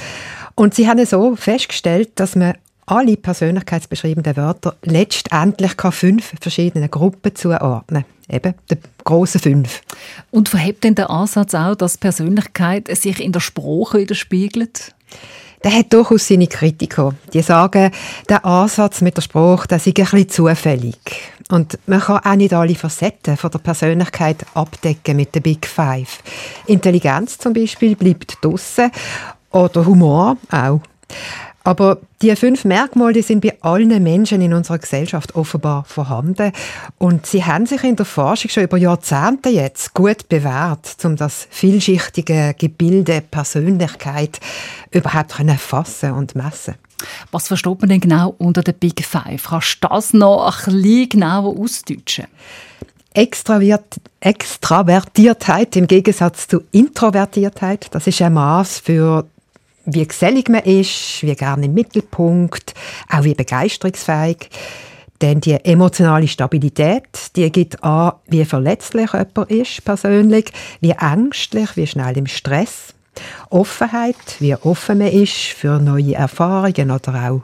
Und 0.57 0.75
sie 0.75 0.89
haben 0.89 1.07
so 1.07 1.37
festgestellt, 1.37 2.11
dass 2.17 2.35
man 2.35 2.55
alle 2.85 3.17
persönlichkeitsbeschreibenden 3.17 4.37
Wörter 4.37 4.75
letztendlich 4.83 5.77
kann 5.77 5.93
fünf 5.93 6.33
verschiedenen 6.41 6.91
Gruppen 6.91 7.37
zuordnen 7.37 8.05
Eben, 8.29 8.55
der 8.69 8.79
grossen 9.05 9.41
fünf. 9.41 9.83
Und 10.33 10.49
verhebt 10.49 10.83
denn 10.83 10.97
der 10.97 11.11
Ansatz 11.11 11.55
auch, 11.55 11.77
dass 11.77 11.97
Persönlichkeit 11.97 12.89
sich 12.97 13.21
in 13.21 13.31
der 13.31 13.41
Sprache 13.41 13.99
widerspiegelt? 13.99 14.95
Der 15.63 15.73
hat 15.73 15.93
durchaus 15.93 16.29
seine 16.29 16.47
Kritiker. 16.47 17.15
Die 17.33 17.43
sagen, 17.43 17.91
der 18.29 18.45
Ansatz 18.45 19.03
mit 19.03 19.17
der 19.17 19.23
Sprache, 19.23 19.69
der 19.69 19.79
sei 19.79 19.91
ein 19.91 20.05
bisschen 20.05 20.29
zufällig. 20.29 20.97
Und 21.51 21.79
man 21.87 22.01
kann 22.01 22.21
auch 22.25 22.35
nicht 22.35 22.55
alle 22.55 22.75
Facetten 22.75 23.37
von 23.37 23.51
der 23.51 23.59
Persönlichkeit 23.59 24.47
abdecken 24.55 25.17
mit 25.17 25.35
der 25.35 25.41
Big 25.41 25.67
Five. 25.67 26.21
Intelligenz 26.67 27.37
zum 27.37 27.53
Beispiel 27.53 27.95
bleibt 27.95 28.39
draussen 28.41 28.91
oder 29.51 29.85
Humor 29.85 30.37
auch. 30.51 30.81
Aber 31.63 31.99
die 32.23 32.35
fünf 32.37 32.65
Merkmale 32.65 33.13
die 33.13 33.23
sind 33.23 33.43
bei 33.43 33.57
allen 33.61 34.03
Menschen 34.03 34.41
in 34.41 34.55
unserer 34.55 34.79
Gesellschaft 34.79 35.35
offenbar 35.35 35.85
vorhanden 35.85 36.53
und 36.99 37.27
sie 37.27 37.45
haben 37.45 37.67
sich 37.67 37.85
in 37.85 37.97
der 37.97 38.07
Forschung 38.07 38.51
schon 38.51 38.63
über 38.63 38.79
Jahrzehnte 38.79 39.51
jetzt 39.51 39.93
gut 39.93 40.27
bewährt, 40.29 40.97
um 41.05 41.17
das 41.17 41.47
vielschichtige 41.51 42.55
Gebilde 42.59 43.21
Persönlichkeit 43.21 44.41
überhaupt 44.91 45.37
können 45.37 45.59
fassen 45.59 46.13
und 46.13 46.35
messen. 46.35 46.77
Was 47.31 47.49
versteht 47.49 47.81
man 47.81 47.91
denn 47.91 48.01
genau 48.01 48.35
unter 48.39 48.63
der 48.63 48.73
Big 48.73 49.05
Five? 49.05 49.49
Kannst 49.49 49.83
du 49.83 49.89
das 49.89 50.15
noch 50.15 50.67
ein 50.67 50.83
bisschen 50.83 51.11
genauer 51.11 51.59
ausdeutschen? 51.59 52.25
Extravertiertheit 53.13 55.77
im 55.77 55.87
Gegensatz 55.87 56.47
zu 56.47 56.63
Introvertiertheit, 56.71 57.89
das 57.91 58.07
ist 58.07 58.23
ein 58.23 58.35
Maß 58.35 58.79
für 58.79 59.27
wie 59.85 60.07
gesellig 60.07 60.49
man 60.49 60.63
ist, 60.63 61.23
wie 61.23 61.35
gerne 61.35 61.67
im 61.67 61.75
Mittelpunkt, 61.75 62.75
auch 63.09 63.25
wie 63.25 63.35
begeisterungsfähig. 63.35 64.51
Denn 65.21 65.41
die 65.41 65.63
emotionale 65.65 66.29
Stabilität, 66.29 67.37
die 67.37 67.51
gibt 67.53 67.83
an, 67.85 68.13
wie 68.27 68.45
verletzlich 68.45 69.13
jemand 69.13 69.51
ist 69.51 69.85
persönlich, 69.85 70.51
wie 70.81 70.93
ängstlich, 70.93 71.77
wie 71.77 71.87
schnell 71.87 72.17
im 72.17 72.27
Stress. 72.27 72.95
Offenheit, 73.51 74.17
wie 74.39 74.55
offen 74.55 74.99
man 74.99 75.09
ist 75.09 75.35
für 75.35 75.79
neue 75.79 76.15
Erfahrungen 76.15 76.91
oder 76.91 77.31
auch 77.31 77.43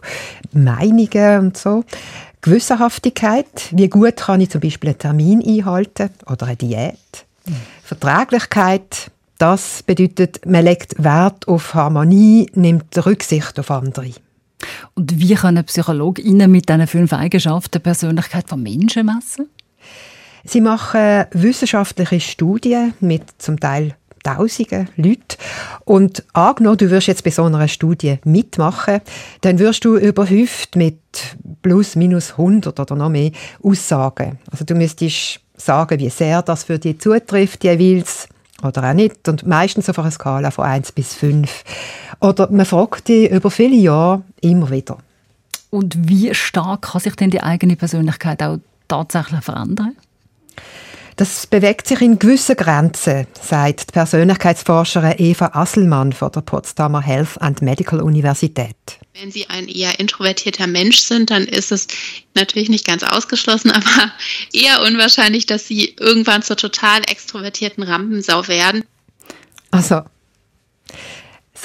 Meinungen 0.52 1.40
und 1.40 1.56
so. 1.56 1.84
Gewissenhaftigkeit, 2.40 3.68
wie 3.72 3.88
gut 3.88 4.16
kann 4.16 4.40
ich 4.40 4.50
zum 4.50 4.60
Beispiel 4.60 4.90
einen 4.90 4.98
Termin 4.98 5.44
einhalten 5.44 6.10
oder 6.30 6.46
eine 6.46 6.56
Diät. 6.56 6.94
Mhm. 7.44 7.56
Verträglichkeit, 7.82 9.10
das 9.38 9.82
bedeutet, 9.82 10.46
man 10.46 10.64
legt 10.64 11.02
Wert 11.02 11.46
auf 11.48 11.74
Harmonie, 11.74 12.50
nimmt 12.54 12.96
Rücksicht 13.04 13.58
auf 13.58 13.70
andere. 13.70 14.12
Und 14.94 15.18
wie 15.18 15.34
können 15.34 15.64
PsychologInnen 15.64 16.50
mit 16.50 16.68
diesen 16.68 16.86
fünf 16.86 17.12
Eigenschaften 17.12 17.72
die 17.72 17.78
Persönlichkeit 17.80 18.48
von 18.48 18.62
Menschen 18.62 19.06
messen? 19.06 19.48
Sie 20.44 20.60
machen 20.60 21.26
wissenschaftliche 21.32 22.20
Studien 22.20 22.94
mit 23.00 23.24
zum 23.38 23.58
Teil 23.58 23.96
Tausenden 24.22 24.88
Leuten. 24.96 25.36
Und 25.84 26.24
angenommen, 26.32 26.78
du 26.78 26.90
wirst 26.90 27.06
jetzt 27.06 27.22
bei 27.22 27.30
so 27.30 27.44
einer 27.44 27.68
Studie 27.68 28.18
mitmachen, 28.24 29.00
dann 29.42 29.60
wirst 29.60 29.84
du 29.84 29.96
überhäuft 29.96 30.74
mit 30.74 30.98
plus 31.62 31.94
minus 31.94 32.32
100 32.32 32.80
oder 32.80 32.96
noch 32.96 33.08
mehr 33.08 33.30
Aussagen. 33.62 34.40
Also 34.50 34.64
du 34.64 34.74
müsstest 34.74 35.40
sagen, 35.56 36.00
wie 36.00 36.10
sehr 36.10 36.42
das 36.42 36.64
für 36.64 36.80
dich 36.80 36.98
zutrifft 36.98 37.62
jeweils 37.62 38.28
oder 38.62 38.90
auch 38.90 38.94
nicht. 38.94 39.28
Und 39.28 39.46
meistens 39.46 39.88
auf 39.88 39.98
einer 39.98 40.10
Skala 40.10 40.50
von 40.50 40.64
1 40.64 40.92
bis 40.92 41.14
5. 41.14 41.64
Oder 42.20 42.50
man 42.50 42.66
fragt 42.66 43.08
die 43.08 43.28
über 43.28 43.50
viele 43.50 43.76
Jahre 43.76 44.22
immer 44.40 44.70
wieder. 44.70 44.98
Und 45.70 46.08
wie 46.08 46.34
stark 46.34 46.82
kann 46.82 47.00
sich 47.00 47.16
denn 47.16 47.30
die 47.30 47.42
eigene 47.42 47.76
Persönlichkeit 47.76 48.42
auch 48.42 48.58
tatsächlich 48.88 49.42
verändern? 49.42 49.96
Das 51.16 51.46
bewegt 51.46 51.88
sich 51.88 52.02
in 52.02 52.18
gewissen 52.18 52.56
Grenzen, 52.56 53.26
sagt 53.40 53.88
die 53.88 53.92
Persönlichkeitsforscherin 53.92 55.14
Eva 55.16 55.50
Asselmann 55.54 56.12
von 56.12 56.30
der 56.30 56.42
Potsdamer 56.42 57.00
Health 57.00 57.40
and 57.40 57.62
Medical 57.62 58.02
Universität. 58.02 58.76
Wenn 59.18 59.32
Sie 59.32 59.48
ein 59.48 59.66
eher 59.66 59.98
introvertierter 59.98 60.66
Mensch 60.66 60.98
sind, 60.98 61.30
dann 61.30 61.44
ist 61.44 61.72
es 61.72 61.88
natürlich 62.34 62.68
nicht 62.68 62.86
ganz 62.86 63.02
ausgeschlossen, 63.02 63.70
aber 63.72 64.12
eher 64.52 64.82
unwahrscheinlich, 64.82 65.46
dass 65.46 65.66
Sie 65.66 65.94
irgendwann 65.98 66.42
zur 66.42 66.58
total 66.58 67.00
extrovertierten 67.10 67.82
Rampensau 67.82 68.46
werden. 68.46 68.84
Also, 69.70 70.02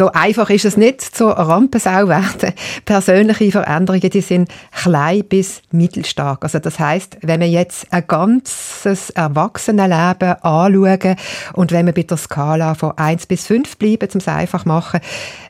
so 0.02 0.12
einfach 0.14 0.50
ist 0.50 0.66
es 0.66 0.78
nicht, 0.78 1.00
zur 1.00 1.34
Rampensau 1.34 2.08
werden. 2.08 2.54
Persönliche 2.86 3.52
Veränderungen, 3.52 4.10
die 4.10 4.22
sind 4.22 4.50
klein 4.72 5.24
bis 5.26 5.62
mittelstark. 5.70 6.44
Also 6.44 6.58
das 6.58 6.80
heißt, 6.80 7.18
wenn 7.22 7.40
wir 7.40 7.48
jetzt 7.48 7.86
ein 7.92 8.08
ganzes 8.08 9.12
Erwachsenenleben 9.12 10.42
anschauen 10.42 11.18
und 11.54 11.72
wenn 11.72 11.86
wir 11.86 11.94
bei 11.94 12.02
der 12.02 12.18
Skala 12.18 12.74
von 12.74 12.98
1 12.98 13.28
bis 13.28 13.46
5 13.46 13.78
bleiben, 13.78 14.10
um 14.12 14.18
es 14.18 14.28
einfach 14.28 14.66
machen, 14.66 15.02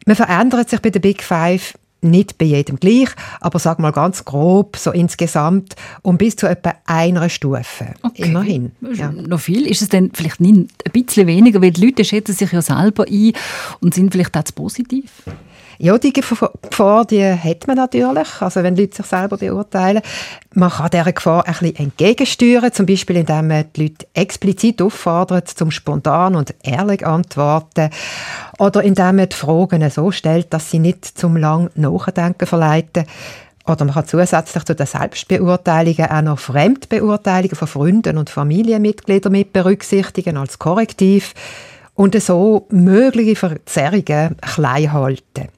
man 0.05 0.17
verändert 0.17 0.69
sich 0.69 0.81
bei 0.81 0.89
der 0.89 0.99
Big 0.99 1.23
Five 1.23 1.75
nicht 2.01 2.37
bei 2.37 2.45
jedem 2.45 2.79
gleich, 2.79 3.09
aber 3.39 3.59
sag 3.59 3.79
mal 3.79 3.91
ganz 3.91 4.25
grob, 4.25 4.77
so 4.77 4.91
insgesamt 4.91 5.75
um 6.01 6.17
bis 6.17 6.35
zu 6.35 6.47
etwa 6.47 6.73
einer 6.85 7.29
Stufe. 7.29 7.93
Okay. 8.01 8.23
Immerhin. 8.23 8.71
Ja. 8.93 9.11
Noch 9.11 9.39
viel? 9.39 9.67
Ist 9.67 9.81
es 9.81 9.89
denn 9.89 10.11
vielleicht 10.13 10.39
nicht 10.39 10.55
ein 10.55 10.91
bisschen 10.91 11.27
weniger, 11.27 11.61
weil 11.61 11.71
die 11.71 11.85
Leute 11.85 12.03
schätzen 12.03 12.33
sich 12.33 12.51
ja 12.51 12.61
selber 12.61 13.05
ein 13.07 13.33
und 13.79 13.93
sind 13.93 14.11
vielleicht 14.11 14.35
auch 14.37 14.43
zu 14.43 14.53
positiv? 14.53 15.11
Ja, 15.83 15.97
die 15.97 16.13
Gefahr, 16.13 17.05
die 17.05 17.25
hat 17.25 17.65
man 17.65 17.75
natürlich, 17.75 18.39
also 18.39 18.61
wenn 18.61 18.75
Leute 18.75 18.97
sich 18.97 19.05
selber 19.07 19.37
beurteilen. 19.37 20.03
Man 20.53 20.69
kann 20.69 20.91
dieser 20.91 21.11
Gefahr 21.11 21.47
ein 21.47 21.53
bisschen 21.53 21.75
entgegensteuern, 21.75 22.71
zum 22.71 22.85
Beispiel 22.85 23.15
indem 23.15 23.47
man 23.47 23.65
die 23.75 23.87
Leute 23.87 24.05
explizit 24.13 24.79
auffordert, 24.79 25.47
zum 25.47 25.71
spontan 25.71 26.35
und 26.35 26.53
ehrlich 26.61 27.03
antworten 27.03 27.89
oder 28.59 28.83
indem 28.83 29.15
man 29.15 29.29
die 29.29 29.35
Fragen 29.35 29.89
so 29.89 30.11
stellt, 30.11 30.53
dass 30.53 30.69
sie 30.69 30.77
nicht 30.77 31.17
zum 31.17 31.35
lang 31.35 31.71
Nachdenken 31.73 32.45
verleiten. 32.45 33.05
Oder 33.65 33.83
man 33.85 33.95
kann 33.95 34.05
zusätzlich 34.05 34.63
zu 34.63 34.75
den 34.75 34.85
Selbstbeurteilungen 34.85 36.11
auch 36.11 36.21
noch 36.21 36.37
Fremdbeurteilungen 36.37 37.55
von 37.55 37.67
Freunden 37.67 38.19
und 38.19 38.29
Familienmitgliedern 38.29 39.31
mit 39.31 39.51
berücksichtigen 39.51 40.37
als 40.37 40.59
Korrektiv 40.59 41.33
und 42.01 42.19
so 42.19 42.65
mögliche 42.71 43.35
Verzerrungen 43.35 44.35
klein 44.41 44.91
halten. 44.91 45.49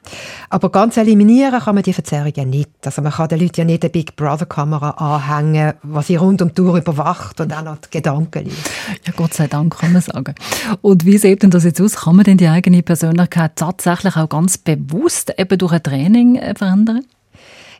Aber 0.49 0.69
ganz 0.71 0.97
eliminieren 0.97 1.61
kann 1.61 1.73
man 1.73 1.85
die 1.85 1.93
Verzerrungen 1.93 2.49
nicht. 2.49 2.69
Also 2.83 3.01
man 3.01 3.13
kann 3.13 3.29
den 3.29 3.39
Leuten 3.39 3.61
ja 3.61 3.65
nicht 3.65 3.83
eine 3.83 3.89
Big 3.89 4.17
Brother 4.17 4.45
Kamera 4.45 4.89
anhängen, 4.89 5.75
was 5.83 6.07
sie 6.07 6.17
rund 6.17 6.41
um 6.41 6.49
die 6.49 6.55
Tour 6.55 6.79
überwacht 6.79 7.39
und 7.39 7.53
auch 7.53 7.63
noch 7.63 7.77
die 7.77 7.91
Gedanken 7.91 8.43
liest. 8.43 8.69
Ja, 9.07 9.13
Gott 9.15 9.33
sei 9.33 9.47
Dank 9.47 9.79
kann 9.79 9.93
man 9.93 10.01
sagen. 10.01 10.35
Und 10.81 11.05
wie 11.05 11.17
sieht 11.17 11.43
denn 11.43 11.49
das 11.49 11.63
jetzt 11.63 11.79
aus? 11.79 11.95
Kann 11.95 12.17
man 12.17 12.25
denn 12.25 12.37
die 12.37 12.49
eigene 12.49 12.83
Persönlichkeit 12.83 13.55
tatsächlich 13.55 14.17
auch 14.17 14.27
ganz 14.27 14.57
bewusst 14.57 15.33
eben 15.37 15.57
durch 15.57 15.71
ein 15.71 15.83
Training 15.83 16.35
äh, 16.35 16.53
verändern? 16.55 17.05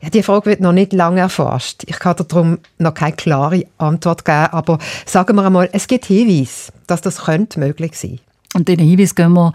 Ja, 0.01 0.09
die 0.09 0.23
Frage 0.23 0.45
wird 0.45 0.61
noch 0.61 0.71
nicht 0.71 0.93
lange 0.93 1.19
erforscht. 1.19 1.83
Ich 1.85 1.99
kann 1.99 2.15
darum 2.15 2.59
noch 2.77 2.93
keine 2.93 3.17
klare 3.17 3.65
Antwort 3.77 4.23
geben, 4.23 4.47
aber 4.51 4.79
sagen 5.05 5.35
wir 5.35 5.45
einmal, 5.45 5.67
es 5.73 5.87
gibt 5.87 6.05
Hinweise, 6.05 6.71
dass 6.87 7.01
das 7.01 7.25
könnte 7.25 7.59
möglich 7.59 7.99
sein 7.99 8.19
Und 8.53 8.67
den 8.67 8.79
Hinweis 8.79 9.15
gehen 9.15 9.33
wir 9.33 9.53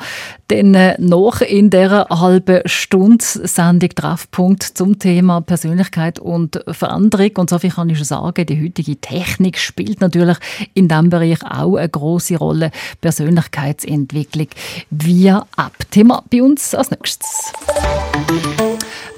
dann 0.48 0.74
äh, 0.74 0.96
noch 0.98 1.40
in 1.40 1.70
der 1.70 2.06
halben 2.10 2.62
Stunde 2.66 3.24
Sendung 3.24 3.90
Treffpunkt 3.90 4.62
zum 4.62 4.98
Thema 4.98 5.40
Persönlichkeit 5.40 6.18
und 6.18 6.60
Veränderung. 6.68 7.30
Und 7.36 7.50
so 7.50 7.58
viel 7.58 7.70
kann 7.70 7.90
ich 7.90 7.98
schon 7.98 8.06
sagen, 8.06 8.46
die 8.46 8.62
heutige 8.62 8.96
Technik 8.96 9.58
spielt 9.58 10.00
natürlich 10.00 10.38
in 10.74 10.88
diesem 10.88 11.10
Bereich 11.10 11.42
auch 11.44 11.76
eine 11.76 11.88
große 11.88 12.36
Rolle. 12.36 12.70
Persönlichkeitsentwicklung 13.00 14.48
via 14.90 15.46
App. 15.56 15.90
Thema 15.90 16.24
bei 16.30 16.42
uns 16.42 16.74
als 16.74 16.90
nächstes. 16.90 17.52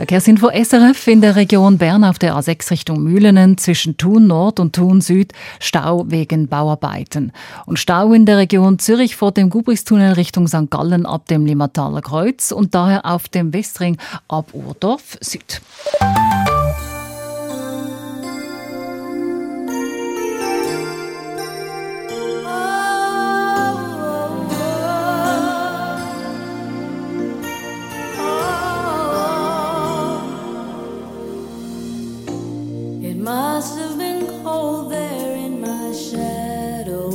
Verkehrsinfo 0.01 0.49
SRF 0.49 1.09
in 1.09 1.21
der 1.21 1.37
Region 1.37 1.77
Bern 1.77 2.05
auf 2.05 2.19
der 2.19 2.35
A6 2.35 2.71
Richtung 2.71 3.03
Mühlenen 3.03 3.59
zwischen 3.59 3.99
Thun 3.99 4.29
Nord 4.29 4.59
und 4.59 4.75
Thun 4.75 5.03
Süd 5.03 5.35
Stau 5.59 6.07
wegen 6.09 6.49
Bauarbeiten. 6.49 7.33
Und 7.67 7.79
Stau 7.79 8.15
in 8.15 8.25
der 8.25 8.39
Region 8.39 8.79
Zürich 8.79 9.15
vor 9.15 9.31
dem 9.31 9.51
Gubristunnel 9.51 10.15
Richtung 10.15 10.49
St. 10.49 10.71
Gallen 10.71 11.05
ab 11.05 11.27
dem 11.27 11.45
Limmataler 11.45 12.01
Kreuz 12.01 12.51
und 12.51 12.75
daher 12.75 13.05
auf 13.05 13.29
dem 13.29 13.53
Westring 13.53 13.99
ab 14.27 14.55
Urdorf 14.55 15.19
Süd. 15.21 15.61
Must 33.41 33.79
have 33.79 33.97
been 33.97 34.27
cold 34.43 34.93
there 34.93 35.35
in 35.47 35.55
my 35.63 35.87
shadow 36.09 37.09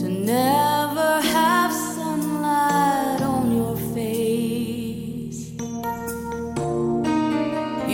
to 0.00 0.06
never 0.36 1.12
have 1.36 1.72
sunlight 1.72 3.22
on 3.34 3.44
your 3.60 3.76
face. 3.96 5.40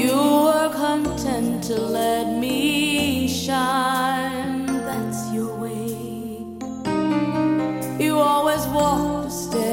You 0.00 0.16
were 0.46 0.70
content 0.84 1.62
to 1.68 1.76
let 2.00 2.26
me 2.44 3.28
shine, 3.28 4.66
that's 4.88 5.22
your 5.36 5.52
way. 5.64 5.94
You 8.04 8.12
always 8.32 8.64
walked 8.78 9.28
a 9.28 9.30
step 9.30 9.63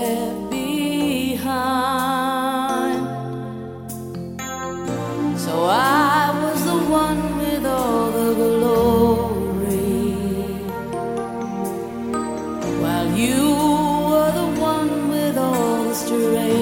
you 13.21 13.55
were 14.09 14.31
the 14.31 14.49
one 14.59 15.09
with 15.09 15.37
all 15.37 15.83
the 15.83 15.93
strength. 15.93 16.60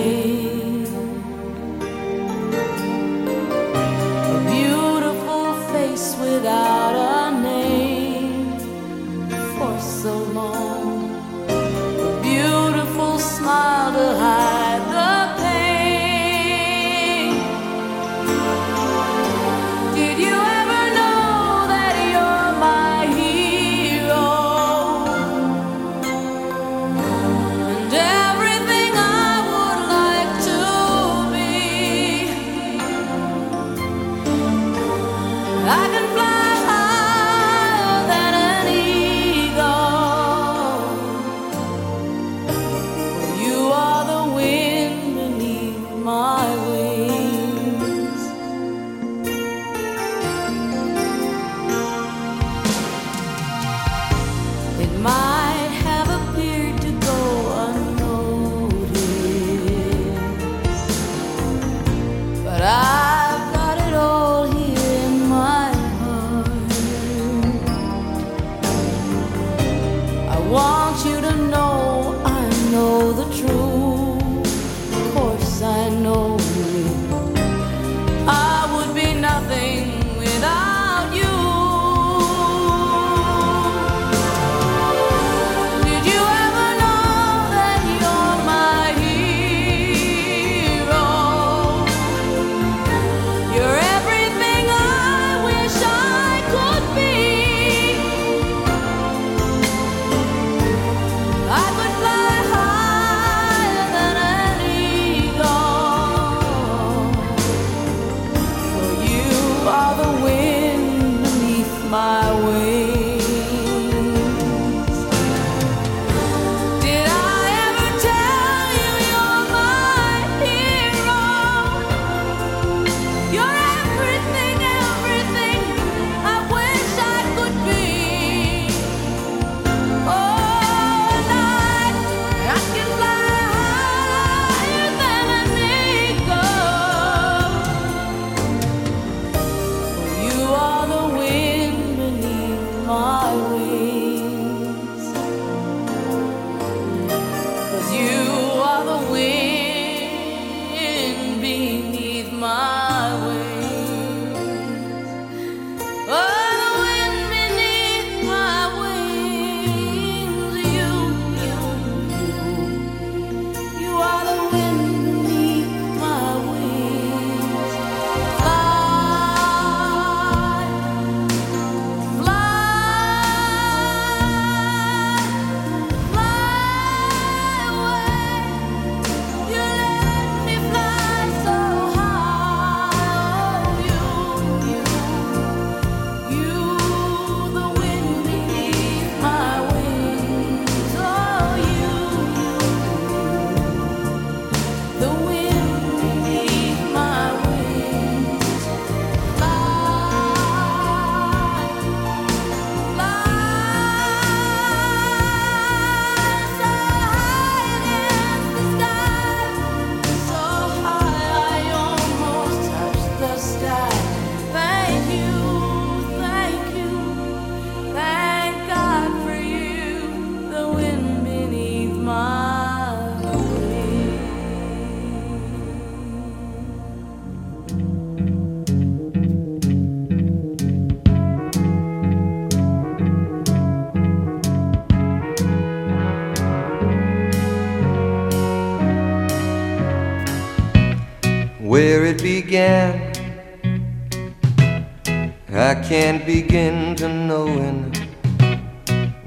Begin 246.25 246.95
to 246.95 247.07
knowing, 247.07 247.93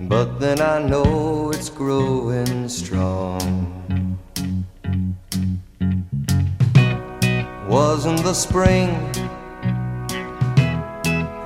but 0.08 0.38
then 0.38 0.60
I 0.60 0.78
know 0.82 1.50
it's 1.50 1.68
growing 1.68 2.68
strong. 2.68 4.18
Wasn't 7.68 8.22
the 8.22 8.34
spring, 8.34 8.90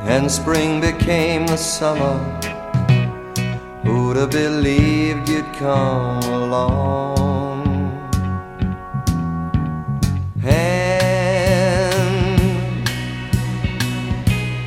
and 0.08 0.30
spring 0.30 0.80
became 0.80 1.46
the 1.46 1.56
summer. 1.56 2.18
Who'd 3.84 4.16
have 4.16 4.30
believed 4.30 5.28
you'd 5.28 5.52
come 5.54 6.22
along? 6.24 7.15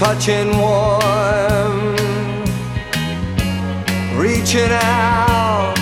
touching 0.00 0.56
warm, 0.56 1.94
reaching 4.16 4.72
out, 4.72 5.74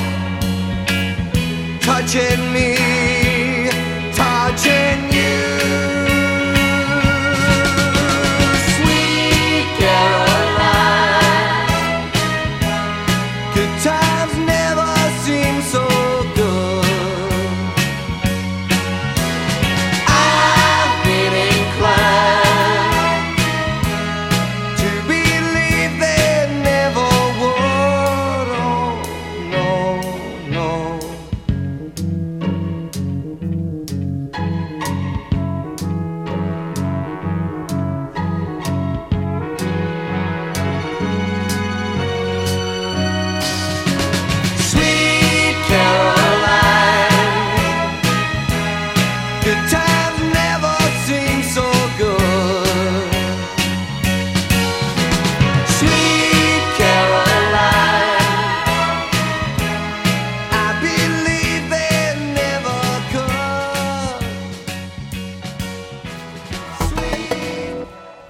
touching 1.81 2.53
me, 2.53 2.75
touching 4.17 5.08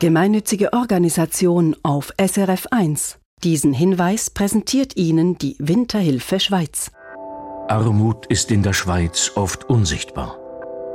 Gemeinnützige 0.08 0.72
Organisation 0.72 1.76
auf 1.82 2.14
SRF 2.18 2.68
1. 2.70 3.18
Diesen 3.44 3.74
Hinweis 3.74 4.30
präsentiert 4.30 4.96
Ihnen 4.96 5.36
die 5.36 5.54
Winterhilfe 5.58 6.40
Schweiz. 6.40 6.90
Armut 7.68 8.24
ist 8.24 8.50
in 8.50 8.62
der 8.62 8.72
Schweiz 8.72 9.32
oft 9.34 9.68
unsichtbar. 9.68 10.38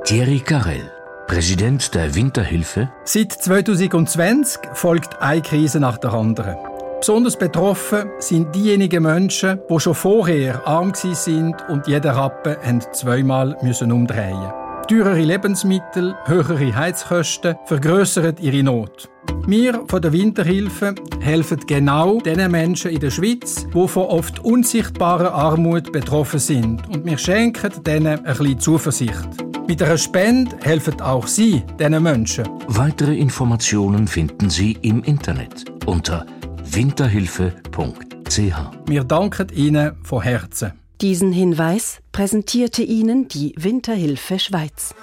Thierry 0.03 0.39
Carrel, 0.39 0.89
Präsident 1.27 1.93
der 1.93 2.15
Winterhilfe, 2.15 2.91
Seit 3.03 3.33
2020 3.33 4.59
folgt 4.73 5.21
eine 5.21 5.43
Krise 5.43 5.79
nach 5.79 5.99
der 5.99 6.11
anderen. 6.11 6.57
Besonders 6.97 7.37
betroffen 7.37 8.09
sind 8.17 8.55
diejenigen 8.55 9.03
Menschen, 9.03 9.59
die 9.69 9.79
schon 9.79 9.93
vorher 9.93 10.67
arm 10.67 10.91
gsi 10.91 11.13
sind 11.13 11.55
und 11.69 11.85
jeden 11.85 12.09
Rappen 12.09 12.81
zweimal 12.93 13.59
müssen 13.61 13.91
umdrehen. 13.91 14.62
Teurere 14.87 15.21
Lebensmittel, 15.21 16.15
höhere 16.25 16.75
Heizkosten 16.75 17.55
vergrößern 17.65 18.35
ihre 18.41 18.63
Not. 18.63 19.09
Wir 19.47 19.83
von 19.87 20.01
der 20.01 20.11
Winterhilfe 20.11 20.93
helfen 21.21 21.59
genau 21.65 22.19
den 22.19 22.51
Menschen 22.51 22.91
in 22.91 22.99
der 22.99 23.09
Schweiz, 23.09 23.65
die 23.73 23.87
von 23.87 24.03
oft 24.03 24.39
unsichtbarer 24.39 25.33
Armut 25.33 25.91
betroffen 25.93 26.39
sind. 26.39 26.87
Und 26.89 27.05
wir 27.05 27.17
schenken 27.17 27.71
denen 27.83 28.25
ein 28.25 28.37
bisschen 28.37 28.59
Zuversicht. 28.59 29.27
Mit 29.67 29.81
einer 29.81 29.97
Spende 29.97 30.57
helfen 30.61 30.99
auch 31.01 31.27
Sie 31.27 31.63
diesen 31.79 32.03
Menschen. 32.03 32.45
Weitere 32.67 33.15
Informationen 33.15 34.07
finden 34.07 34.49
Sie 34.49 34.77
im 34.81 35.01
Internet 35.03 35.63
unter 35.85 36.25
winterhilfe.ch. 36.65 38.55
Wir 38.87 39.03
danken 39.05 39.47
Ihnen 39.55 39.93
von 40.03 40.21
Herzen. 40.21 40.82
Diesen 41.03 41.33
Hinweis 41.33 41.99
präsentierte 42.13 42.81
Ihnen 42.81 43.27
die 43.27 43.53
Winterhilfe 43.57 44.39
Schweiz. 44.39 44.95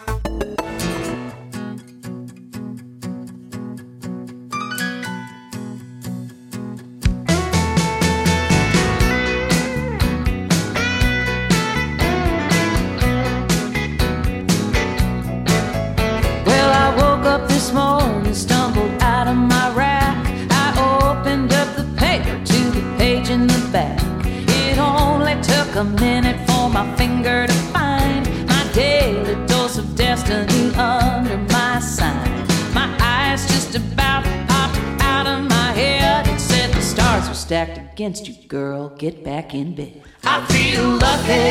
Stacked 37.51 37.78
against 37.78 38.28
you, 38.28 38.34
girl. 38.46 38.90
Get 38.90 39.24
back 39.24 39.55
in 39.55 39.74
bed. 39.74 40.05
I 40.22 40.46
feel 40.53 40.84
lucky. 41.07 41.51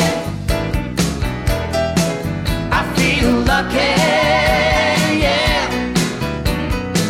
I 2.72 2.82
feel 2.95 3.32
lucky, 3.52 3.91
yeah. 5.20 5.68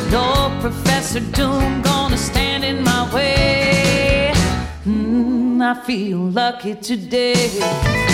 No 0.10 0.58
Professor 0.60 1.20
Doom 1.20 1.84
gonna 1.84 2.18
stand 2.18 2.66
in 2.66 2.84
my 2.84 3.14
way. 3.14 4.32
Mm, 4.88 5.62
I 5.62 5.86
feel 5.86 6.18
lucky 6.18 6.74
today. 6.74 8.09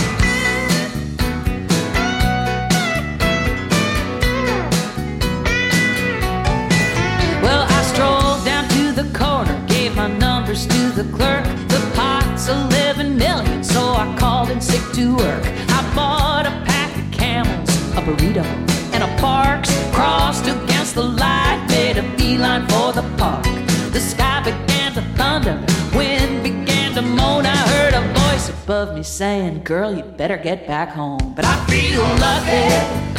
Papers 10.56 10.68
to 10.68 11.02
the 11.02 11.10
clerk. 11.16 11.46
The 11.68 11.92
pot's 11.96 12.48
11 12.48 13.18
million, 13.18 13.64
so 13.64 13.80
I 13.80 14.16
called 14.18 14.50
in 14.50 14.62
sick 14.62 14.82
to 14.94 15.16
work. 15.16 15.44
I 15.70 15.94
bought 15.96 16.46
a 16.46 16.52
pack 16.66 16.96
of 16.98 17.12
camels, 17.12 17.70
a 17.98 18.02
burrito, 18.02 18.44
and 18.94 19.04
a 19.04 19.22
Parks. 19.22 19.72
Crossed 19.94 20.48
against 20.48 20.96
the 20.96 21.04
light, 21.04 21.66
made 21.70 21.98
a 21.98 22.04
beeline 22.18 22.68
for 22.68 22.94
the 22.94 23.04
park. 23.18 23.44
The 23.92 24.00
sky 24.00 24.42
began 24.44 24.94
to 24.94 25.02
thunder, 25.18 25.58
wind 25.96 26.44
began 26.44 26.94
to 26.96 27.02
moan. 27.02 27.46
I 27.46 27.58
heard 27.74 27.94
a 27.94 28.02
voice 28.20 28.50
above 28.50 28.96
me 28.96 29.04
saying, 29.04 29.64
Girl, 29.64 29.94
you 29.96 30.04
better 30.04 30.38
get 30.38 30.68
back 30.68 30.90
home. 30.90 31.34
But 31.36 31.46
I 31.46 31.56
feel 31.66 32.02
lucky. 32.02 33.15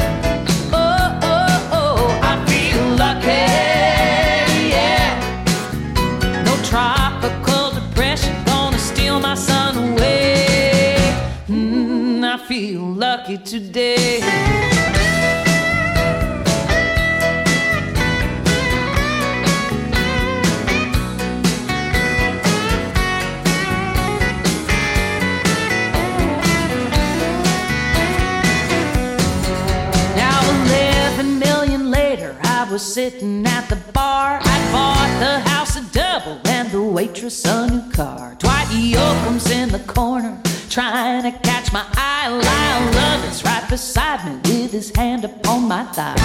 Feel 12.46 12.80
lucky 12.80 13.38
today. 13.38 14.20
Now, 30.14 30.40
11 30.66 31.40
million 31.40 31.90
later, 31.90 32.36
I 32.42 32.68
was 32.70 32.80
sitting 32.82 33.44
at 33.44 33.68
the 33.68 33.76
bar. 33.92 34.38
I 34.40 34.70
bought 34.70 35.16
the 35.18 35.40
house 35.50 35.74
a 35.76 35.82
double 35.92 36.38
and 36.44 36.70
the 36.70 36.80
waitress 36.80 37.44
a 37.44 37.66
new 37.66 37.90
car. 37.90 38.36
Dwight 38.38 38.68
Yoakam's 38.68 39.50
in 39.50 39.70
the 39.70 39.80
corner, 39.80 40.40
trying 40.68 41.22
to 41.22 41.38
catch 41.40 41.72
my 41.72 41.84
eye. 41.94 42.28
Lyle 42.28 43.30
is 43.30 43.44
right 43.44 43.68
beside 43.68 44.24
me 44.24 44.62
with 44.62 44.72
his 44.72 44.94
hand 44.94 45.24
upon 45.24 45.68
my 45.68 45.84
thigh. 45.84 46.16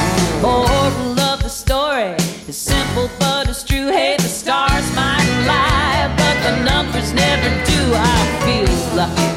Moral 0.42 1.20
of 1.20 1.44
the 1.44 1.50
story 1.50 2.16
is 2.48 2.58
simple 2.58 3.10
but 3.20 3.50
it's 3.50 3.64
true. 3.64 3.88
Hey, 3.88 4.16
the 4.18 4.28
stars 4.28 4.88
might 4.96 5.28
lie, 5.48 6.14
but 6.18 6.36
the 6.46 6.64
numbers 6.64 7.14
never 7.14 7.50
do. 7.66 7.82
I 7.94 8.20
feel 8.44 8.96
lucky. 8.96 9.30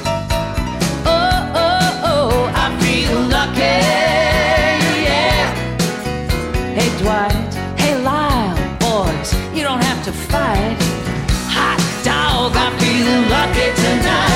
Oh, 1.06 1.52
oh, 1.64 2.10
oh, 2.12 2.52
I 2.54 2.66
feel 2.82 3.20
lucky. 3.36 3.78
Yeah. 5.08 5.54
Hey, 6.76 6.90
Dwight. 7.02 7.54
Hey, 7.78 7.94
Lyle. 8.02 8.56
Boys, 8.78 9.34
you 9.54 9.62
don't 9.62 9.82
have 9.82 10.04
to 10.04 10.12
fight. 10.12 10.76
Hot 11.56 11.80
dog, 12.04 12.52
I 12.56 12.70
feel 12.78 13.20
lucky 13.30 13.68
tonight. 13.82 14.33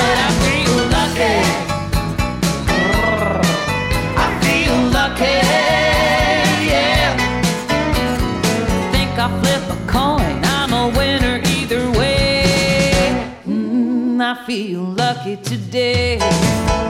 Feel 14.49 14.81
lucky 14.97 15.37
today. 15.43 16.88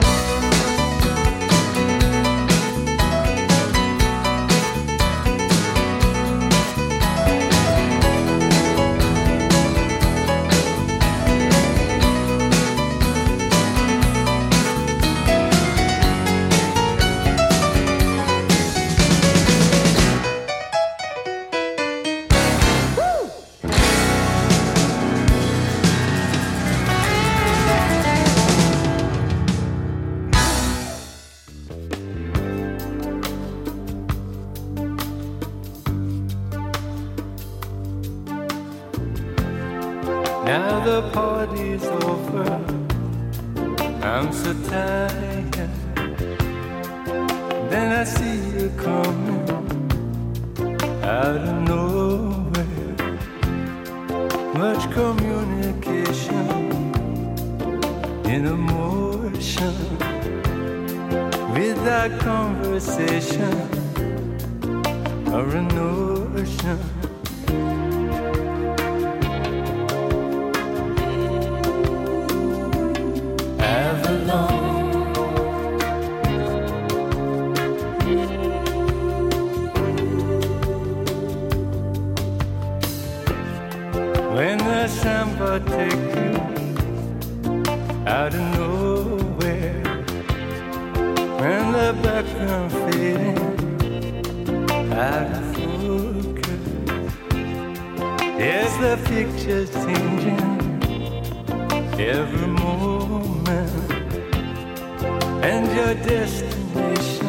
And 105.42 105.66
your 105.74 105.94
destination 105.94 107.26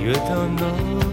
you 0.00 0.12
don't 0.12 0.54
know 0.56 1.07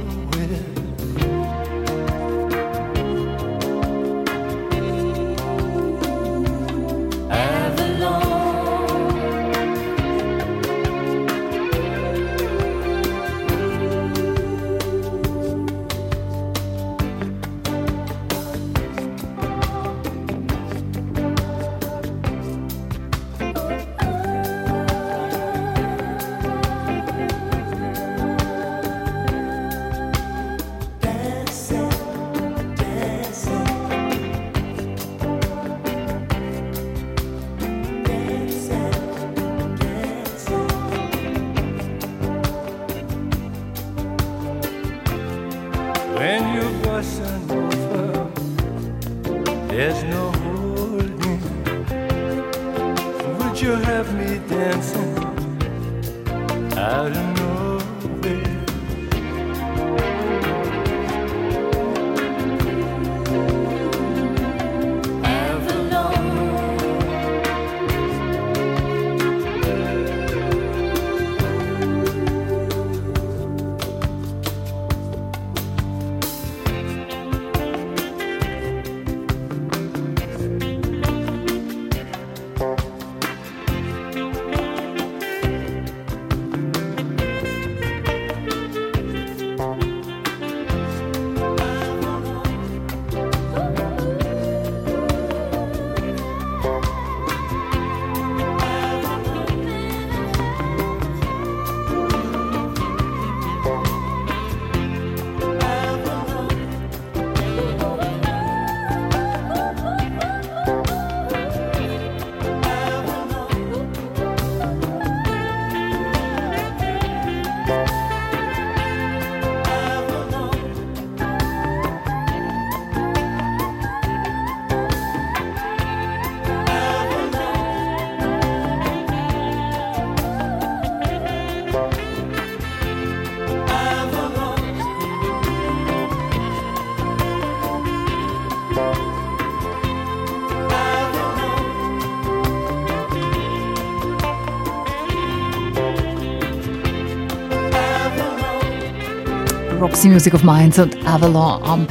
Roxy 150.05 150.13
Music 150.13 150.33
of 150.35 150.43
Minds 150.43 150.77
und 150.77 150.95
Avalon 151.07 151.63
am 151.63 151.87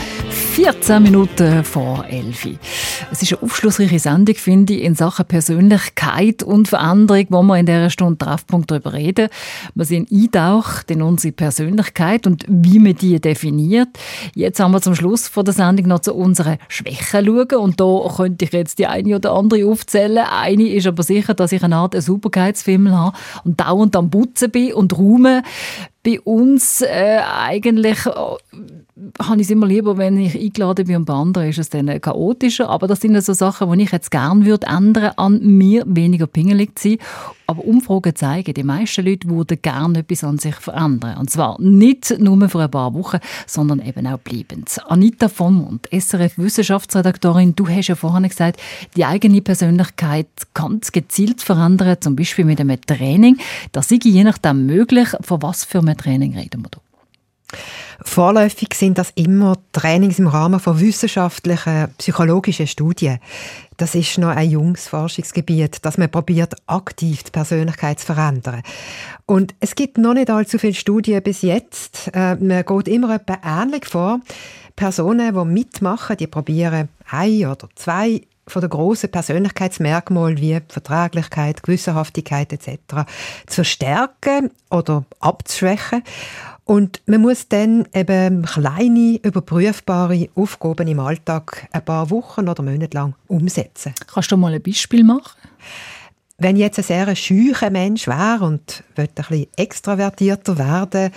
14 0.54 1.02
Minuten 1.02 1.64
vor 1.64 2.04
11. 2.08 2.46
Es 3.10 3.22
ist 3.22 3.32
eine 3.32 3.42
aufschlussreiche 3.42 3.98
Sendung, 3.98 4.36
finde 4.36 4.74
ich, 4.74 4.84
in 4.84 4.94
Sachen 4.94 5.26
Persönlichkeit 5.26 5.93
und 6.42 6.68
Veränderung, 6.68 7.26
wo 7.30 7.42
wir 7.42 7.58
in 7.58 7.66
dieser 7.66 7.90
Stunde 7.90 8.18
Treffpunkt 8.18 8.70
darüber 8.70 8.92
reden. 8.92 9.28
Wir 9.74 9.84
sind 9.84 10.10
eintaucht 10.10 10.90
in 10.90 11.02
unsere 11.02 11.32
Persönlichkeit 11.32 12.26
und 12.26 12.44
wie 12.48 12.78
man 12.78 12.94
die 12.94 13.20
definiert. 13.20 13.88
Jetzt 14.34 14.60
haben 14.60 14.72
wir 14.72 14.82
zum 14.82 14.94
Schluss 14.94 15.28
von 15.28 15.44
der 15.44 15.54
Sendung 15.54 15.86
noch 15.86 16.00
zu 16.00 16.14
unseren 16.14 16.58
Schwächen 16.68 17.24
schauen 17.24 17.58
und 17.60 17.80
da 17.80 18.08
könnte 18.16 18.44
ich 18.44 18.52
jetzt 18.52 18.78
die 18.78 18.86
eine 18.86 19.16
oder 19.16 19.32
andere 19.32 19.66
aufzählen. 19.66 20.24
Eine 20.30 20.68
ist 20.68 20.86
aber 20.86 21.02
sicher, 21.02 21.34
dass 21.34 21.52
ich 21.52 21.62
eine 21.62 21.76
Art 21.76 22.00
Sauberkeitsfimmel 22.00 22.96
habe 22.96 23.16
und 23.44 23.60
dauernd 23.60 23.96
am 23.96 24.10
Putzen 24.10 24.50
bin 24.50 24.74
und 24.74 24.96
räume 24.96 25.42
bei 26.04 26.20
uns 26.20 26.82
äh, 26.82 27.20
eigentlich 27.38 27.98
habe 29.20 29.40
ich 29.40 29.48
es 29.48 29.50
immer 29.50 29.66
lieber, 29.66 29.96
wenn 29.96 30.16
ich 30.18 30.38
eingeladen 30.38 30.86
bin 30.86 30.96
und 30.96 31.04
bei 31.04 31.14
anderen 31.14 31.48
ist 31.48 31.58
es 31.58 31.68
dann 31.68 32.00
chaotischer. 32.00 32.68
Aber 32.68 32.86
das 32.86 33.00
sind 33.00 33.20
so 33.20 33.32
Sachen, 33.32 33.70
die 33.72 33.84
ich 33.84 33.90
jetzt 33.90 34.12
gerne 34.12 34.44
würde 34.44 34.68
ändern 34.68 35.12
an 35.16 35.40
mir, 35.42 35.82
weniger 35.86 36.28
pingelig 36.28 36.78
zu 36.78 36.90
sein. 36.90 36.98
Aber 37.48 37.64
Umfragen 37.64 38.14
zeigen, 38.14 38.54
die 38.54 38.62
meisten 38.62 39.04
Leute 39.04 39.28
würden 39.28 39.58
gerne 39.60 39.98
etwas 39.98 40.22
an 40.22 40.38
sich 40.38 40.54
verändern. 40.54 41.18
Und 41.18 41.28
zwar 41.28 41.60
nicht 41.60 42.18
nur 42.20 42.48
für 42.48 42.60
ein 42.60 42.70
paar 42.70 42.94
Wochen, 42.94 43.18
sondern 43.46 43.84
eben 43.84 44.06
auch 44.06 44.18
bleibend. 44.18 44.78
Anita 44.86 45.28
von 45.28 45.54
Mund, 45.54 45.88
SRF-Wissenschaftsredaktorin, 45.90 47.56
du 47.56 47.68
hast 47.68 47.88
ja 47.88 47.96
vorhin 47.96 48.28
gesagt, 48.28 48.60
die 48.96 49.04
eigene 49.04 49.42
Persönlichkeit 49.42 50.28
ganz 50.54 50.92
gezielt 50.92 51.42
verändern, 51.42 51.96
zum 52.00 52.14
Beispiel 52.14 52.44
mit 52.44 52.60
einem 52.60 52.80
Training. 52.80 53.38
Das 53.72 53.88
sei 53.88 53.98
je 54.02 54.22
nachdem 54.22 54.66
möglich. 54.66 55.08
Von 55.20 55.42
was 55.42 55.64
für 55.64 55.80
einem 55.80 55.96
Training 55.96 56.36
reden 56.36 56.62
wir 56.62 56.70
da? 56.70 56.83
Vorläufig 58.02 58.74
sind 58.74 58.98
das 58.98 59.10
immer 59.14 59.56
Trainings 59.72 60.18
im 60.18 60.26
Rahmen 60.26 60.60
von 60.60 60.80
wissenschaftlichen, 60.80 61.88
psychologischen 61.98 62.66
Studien. 62.66 63.18
Das 63.76 63.94
ist 63.94 64.18
noch 64.18 64.28
ein 64.28 64.50
junges 64.50 64.88
Forschungsgebiet, 64.88 65.84
dass 65.84 65.98
man 65.98 66.10
probiert, 66.10 66.54
aktiv 66.66 67.22
die 67.24 67.30
Persönlichkeit 67.30 68.00
zu 68.00 68.06
verändern. 68.06 68.62
Und 69.26 69.54
es 69.60 69.74
gibt 69.74 69.98
noch 69.98 70.14
nicht 70.14 70.30
allzu 70.30 70.58
viele 70.58 70.74
Studien 70.74 71.22
bis 71.22 71.42
jetzt. 71.42 72.10
Äh, 72.14 72.36
man 72.36 72.64
geht 72.64 72.88
immer 72.88 73.14
etwa 73.14 73.38
ähnlich 73.44 73.86
vor. 73.86 74.20
Personen, 74.76 75.34
die 75.34 75.44
mitmachen, 75.44 76.16
die 76.16 76.26
probieren 76.26 76.88
ein 77.10 77.46
oder 77.46 77.68
zwei 77.74 78.22
von 78.46 78.60
den 78.60 78.70
grossen 78.70 79.10
Persönlichkeitsmerkmalen 79.10 80.38
wie 80.38 80.60
Verträglichkeit, 80.68 81.62
Gewissenhaftigkeit 81.62 82.52
etc. 82.52 83.06
zu 83.46 83.54
verstärken 83.54 84.50
oder 84.70 85.04
abzuschwächen. 85.20 86.02
Und 86.64 87.02
man 87.06 87.20
muss 87.20 87.48
dann 87.48 87.86
eben 87.94 88.42
kleine, 88.42 89.20
überprüfbare 89.22 90.28
Aufgaben 90.34 90.88
im 90.88 90.98
Alltag 90.98 91.68
ein 91.72 91.84
paar 91.84 92.08
Wochen 92.10 92.48
oder 92.48 92.62
Monate 92.62 92.96
lang 92.96 93.14
umsetzen. 93.28 93.94
Kannst 94.06 94.32
du 94.32 94.38
mal 94.38 94.54
ein 94.54 94.62
Beispiel 94.62 95.04
machen? 95.04 95.38
Wenn 96.38 96.56
ich 96.56 96.62
jetzt 96.62 96.78
ein 96.78 96.84
sehr 96.84 97.14
schücher 97.14 97.70
Mensch 97.70 98.08
wäre 98.08 98.44
und 98.44 98.82
ein 98.96 99.08
bisschen 99.14 99.46
extravertierter 99.56 100.58
werden, 100.58 101.12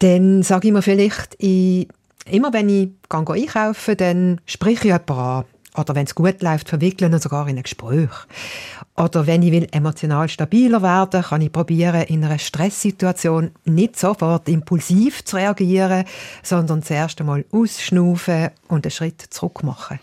dann 0.00 0.42
sage 0.42 0.68
ich 0.68 0.74
mir 0.74 0.82
vielleicht, 0.82 1.36
ich, 1.38 1.88
immer 2.30 2.52
wenn 2.52 2.68
ich 2.68 2.90
einkaufe, 3.08 3.96
dann 3.96 4.40
spreche 4.46 4.76
ich 4.76 4.84
jemanden 4.84 5.12
an. 5.12 5.44
Oder 5.74 5.94
wenn 5.94 6.04
es 6.04 6.14
gut 6.14 6.42
läuft, 6.42 6.68
verwickeln 6.68 7.14
und 7.14 7.22
sogar 7.22 7.48
in 7.48 7.56
ein 7.56 7.62
Gespräch. 7.62 8.10
Oder 8.94 9.26
wenn 9.26 9.42
ich 9.42 9.52
will 9.52 9.66
emotional 9.72 10.28
stabiler 10.28 10.82
werden, 10.82 11.22
kann 11.22 11.40
ich 11.40 11.50
probieren, 11.50 12.02
in 12.02 12.22
einer 12.22 12.38
Stresssituation 12.38 13.52
nicht 13.64 13.98
sofort 13.98 14.50
impulsiv 14.50 15.24
zu 15.24 15.36
reagieren, 15.36 16.04
sondern 16.42 16.82
zuerst 16.82 17.20
einmal 17.20 17.46
ausschnaufen 17.50 18.50
und 18.68 18.84
einen 18.84 18.90
Schritt 18.90 19.22
zurück 19.30 19.62
machen. 19.62 19.98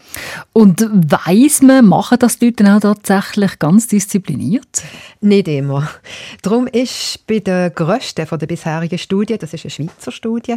Und 0.53 0.89
weiss 0.91 1.61
man, 1.61 1.86
machen 1.86 2.17
das 2.17 2.39
die 2.39 2.47
Leute 2.47 2.74
auch 2.74 2.80
tatsächlich 2.82 3.59
ganz 3.59 3.88
diszipliniert? 3.88 4.82
Nicht 5.22 5.47
immer. 5.47 5.88
Darum 6.41 6.65
ist 6.65 7.28
bei 7.28 7.39
der 7.39 7.70
grössten 7.70 8.26
der 8.28 8.47
bisherigen 8.47 8.97
Studien, 8.97 9.38
das 9.38 9.53
ist 9.53 9.65
eine 9.65 9.72
Schweizer 9.72 10.11
Studie, 10.11 10.55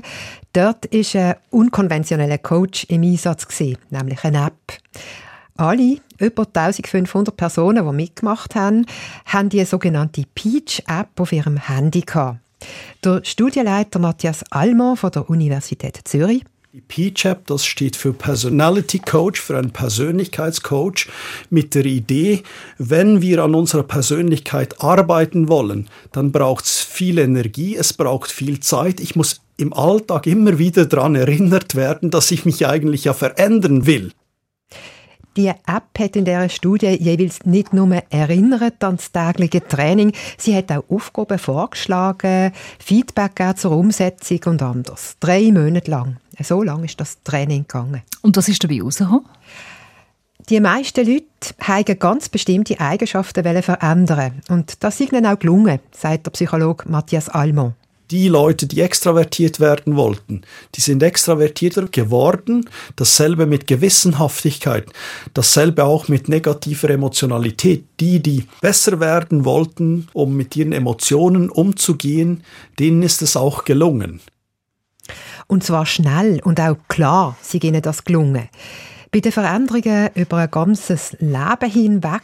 dort 0.54 0.86
ist 0.86 1.14
ein 1.16 1.34
unkonventioneller 1.50 2.38
Coach 2.38 2.84
im 2.84 3.02
Einsatz 3.02 3.46
gewesen, 3.46 3.76
nämlich 3.90 4.24
eine 4.24 4.46
App. 4.46 4.81
Alle, 5.56 5.98
über 6.18 6.46
1500 6.46 7.36
Personen, 7.36 7.86
die 7.86 7.92
mitgemacht 7.94 8.54
haben, 8.54 8.86
haben 9.26 9.48
die 9.48 9.64
sogenannte 9.64 10.24
Peach-App 10.34 11.20
auf 11.20 11.32
ihrem 11.32 11.56
Handy 11.56 12.00
gehabt. 12.00 12.38
Der 13.04 13.22
Studienleiter 13.24 13.98
Matthias 13.98 14.44
Allmann 14.50 14.96
von 14.96 15.10
der 15.10 15.28
Universität 15.28 16.00
Zürich 16.04 16.44
die 16.74 16.80
PCHAP, 16.80 17.48
das 17.48 17.66
steht 17.66 17.96
für 17.96 18.14
Personality 18.14 18.98
Coach, 18.98 19.42
für 19.42 19.58
einen 19.58 19.72
Persönlichkeitscoach, 19.72 21.06
mit 21.50 21.74
der 21.74 21.84
Idee, 21.84 22.44
wenn 22.78 23.20
wir 23.20 23.44
an 23.44 23.54
unserer 23.54 23.82
Persönlichkeit 23.82 24.80
arbeiten 24.80 25.48
wollen, 25.48 25.90
dann 26.12 26.32
braucht 26.32 26.64
es 26.64 26.80
viel 26.80 27.18
Energie, 27.18 27.76
es 27.76 27.92
braucht 27.92 28.30
viel 28.30 28.60
Zeit. 28.60 29.00
Ich 29.00 29.16
muss 29.16 29.42
im 29.58 29.74
Alltag 29.74 30.26
immer 30.26 30.58
wieder 30.58 30.86
daran 30.86 31.14
erinnert 31.14 31.74
werden, 31.74 32.10
dass 32.10 32.30
ich 32.30 32.46
mich 32.46 32.66
eigentlich 32.66 33.04
ja 33.04 33.12
verändern 33.12 33.84
will. 33.84 34.12
Die 35.36 35.48
App 35.48 35.98
hat 35.98 36.16
in 36.16 36.26
dieser 36.26 36.48
Studie 36.50 36.88
jeweils 36.88 37.44
nicht 37.46 37.72
nur 37.72 38.02
erinnert 38.10 38.84
an 38.84 38.96
das 38.96 39.12
tägliche 39.12 39.66
Training, 39.66 40.12
sie 40.36 40.54
hat 40.54 40.70
auch 40.70 40.84
Aufgaben 40.90 41.38
vorgeschlagen, 41.38 42.52
Feedback 42.78 43.42
zur 43.56 43.72
Umsetzung 43.72 44.40
und 44.46 44.62
anders. 44.62 45.16
Drei 45.20 45.50
Monate 45.50 45.90
lang. 45.90 46.16
So 46.40 46.62
lange 46.62 46.84
ist 46.84 47.00
das 47.00 47.22
Training 47.22 47.62
gegangen. 47.62 48.02
Und 48.20 48.36
was 48.36 48.48
ist 48.48 48.62
dabei 48.62 48.82
rausgekommen? 48.82 49.24
Die 50.48 50.60
meisten 50.60 51.06
Leute 51.06 51.26
haben 51.60 51.98
ganz 51.98 52.28
bestimmte 52.28 52.78
Eigenschaften 52.80 53.62
verändern 53.62 54.42
Und 54.48 54.82
das 54.82 55.00
ist 55.00 55.12
ihnen 55.12 55.24
auch 55.24 55.38
gelungen, 55.38 55.78
sagt 55.92 56.26
der 56.26 56.32
Psychologe 56.32 56.88
Matthias 56.88 57.28
Almond 57.28 57.74
die 58.12 58.28
Leute, 58.28 58.66
die 58.66 58.82
extravertiert 58.82 59.58
werden 59.58 59.96
wollten, 59.96 60.42
die 60.74 60.82
sind 60.82 61.02
extravertierter 61.02 61.86
geworden. 61.86 62.68
Dasselbe 62.94 63.46
mit 63.46 63.66
Gewissenhaftigkeit, 63.66 64.86
dasselbe 65.32 65.84
auch 65.84 66.08
mit 66.08 66.28
negativer 66.28 66.90
Emotionalität. 66.90 67.84
Die, 68.00 68.20
die 68.22 68.46
besser 68.60 69.00
werden 69.00 69.46
wollten, 69.46 70.08
um 70.12 70.36
mit 70.36 70.54
ihren 70.56 70.72
Emotionen 70.72 71.48
umzugehen, 71.48 72.44
denen 72.78 73.02
ist 73.02 73.22
es 73.22 73.34
auch 73.34 73.64
gelungen. 73.64 74.20
Und 75.46 75.64
zwar 75.64 75.86
schnell 75.86 76.40
und 76.44 76.60
auch 76.60 76.76
klar 76.88 77.36
sind 77.40 77.64
ihnen 77.64 77.80
das 77.80 78.04
gelungen. 78.04 78.48
Bei 79.10 79.20
den 79.20 79.32
Veränderungen 79.32 80.10
über 80.14 80.36
ein 80.38 80.50
ganzes 80.50 81.16
Leben 81.18 81.70
hinweg 81.70 82.22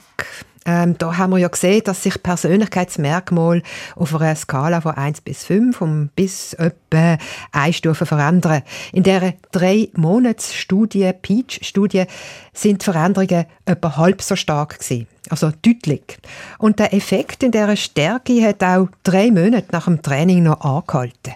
ähm, 0.69 0.99
da 0.99 1.17
haben 1.17 1.31
wir 1.31 1.39
ja 1.39 1.49
gesehen, 1.49 1.81
dass 1.83 2.03
sich 2.03 2.23
Persönlichkeitsmerkmale 2.23 3.63
auf 3.97 4.15
einer 4.15 4.37
Skala 4.37 4.83
von 4.83 4.93
1 4.93 5.23
bis 5.23 5.45
5 5.45 5.81
um 5.81 6.11
bis 6.15 6.53
etwa 6.53 7.17
eine 7.53 7.73
Stufe 7.73 8.05
verändern. 8.05 8.61
In 8.93 9.03
der 9.03 9.33
drei 9.51 9.89
Monats 9.95 10.53
Studie, 10.53 11.11
Peach-Studie, 11.23 12.05
sind 12.53 12.83
die 12.83 12.85
Veränderungen 12.85 13.47
etwa 13.65 13.97
halb 13.97 14.21
so 14.21 14.37
stark 14.37 14.79
gewesen. 14.79 15.07
Also 15.31 15.53
deutlich. 15.63 16.19
Und 16.59 16.79
der 16.79 16.93
Effekt 16.93 17.43
in 17.43 17.51
dieser 17.51 17.77
Stärke 17.77 18.47
hat 18.47 18.63
auch 18.63 18.89
drei 19.05 19.31
Monate 19.31 19.69
nach 19.73 19.87
dem 19.87 20.03
Training 20.03 20.43
noch 20.43 20.61
angehalten. 20.61 21.33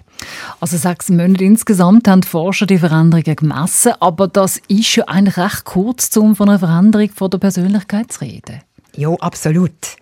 Also 0.60 0.76
sechs 0.76 1.08
Monate 1.08 1.44
insgesamt 1.44 2.06
haben 2.06 2.20
die 2.20 2.28
Forscher 2.28 2.66
die 2.66 2.78
Veränderungen 2.78 3.36
gemessen, 3.36 3.92
aber 3.98 4.28
das 4.28 4.60
ist 4.68 4.94
ja 4.94 5.04
eigentlich 5.04 5.38
recht 5.38 5.64
kurz, 5.64 6.14
um 6.18 6.36
von 6.36 6.50
einer 6.50 6.58
Veränderung 6.58 7.08
von 7.14 7.30
der 7.30 7.38
Persönlichkeit 7.38 8.12
zu 8.12 8.20
reden. 8.20 8.60
Ja, 8.97 9.11
absolut. 9.14 9.97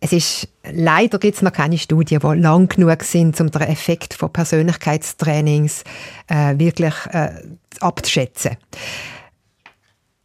Es 0.00 0.12
ist, 0.12 0.48
leider 0.70 1.18
gibt 1.18 1.36
es 1.36 1.42
noch 1.42 1.52
keine 1.52 1.78
Studien, 1.78 2.20
die 2.20 2.40
lang 2.40 2.68
genug 2.68 3.02
sind, 3.04 3.40
um 3.40 3.50
den 3.50 3.62
Effekt 3.62 4.12
von 4.12 4.32
Persönlichkeitstrainings 4.32 5.82
äh, 6.28 6.58
wirklich 6.58 6.94
äh, 7.10 7.30
abzuschätzen. 7.80 8.58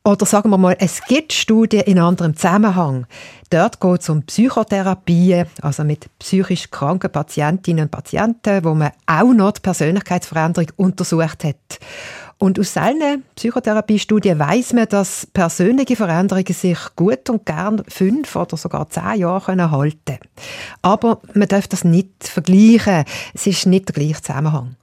Oder 0.10 0.26
sagen 0.26 0.50
wir 0.50 0.58
mal, 0.58 0.76
es 0.80 1.04
gibt 1.04 1.34
Studien 1.34 1.84
in 1.84 2.00
anderem 2.00 2.36
Zusammenhang. 2.36 3.06
Dort 3.52 3.80
geht 3.80 4.02
es 4.02 4.10
um 4.10 4.24
Psychotherapie, 4.24 5.44
also 5.62 5.84
mit 5.84 6.08
psychisch 6.18 6.72
kranken 6.72 7.12
Patientinnen 7.12 7.84
und 7.84 7.92
Patienten, 7.92 8.64
wo 8.64 8.74
man 8.74 8.90
auch 9.06 9.32
noch 9.34 9.52
die 9.52 9.62
Persönlichkeitsveränderung 9.62 10.72
untersucht 10.78 11.44
hat. 11.44 11.80
Und 12.40 12.60
aus 12.60 12.74
seinen 12.74 13.24
Psychotherapiestudien 13.36 14.40
weiß 14.40 14.74
man, 14.74 14.88
dass 14.88 15.28
persönliche 15.28 15.96
Veränderungen 15.96 16.56
sich 16.56 16.80
gut 16.96 17.30
und 17.30 17.46
gern 17.46 17.84
fünf 17.88 18.36
oder 18.36 18.58
sogar 18.58 18.90
zehn 18.90 19.20
Jahre 19.20 19.46
können 19.46 19.70
halten 19.70 20.18
Aber 20.82 21.22
man 21.36 21.50
darf 21.50 21.68
das 21.68 21.84
nicht 21.84 22.24
vergleichen. 22.24 23.04
Es 23.36 23.46
ist 23.46 23.68
nicht 23.68 23.90
der 23.90 23.94
gleiche 23.94 24.24
Zusammenhang. 24.24 24.76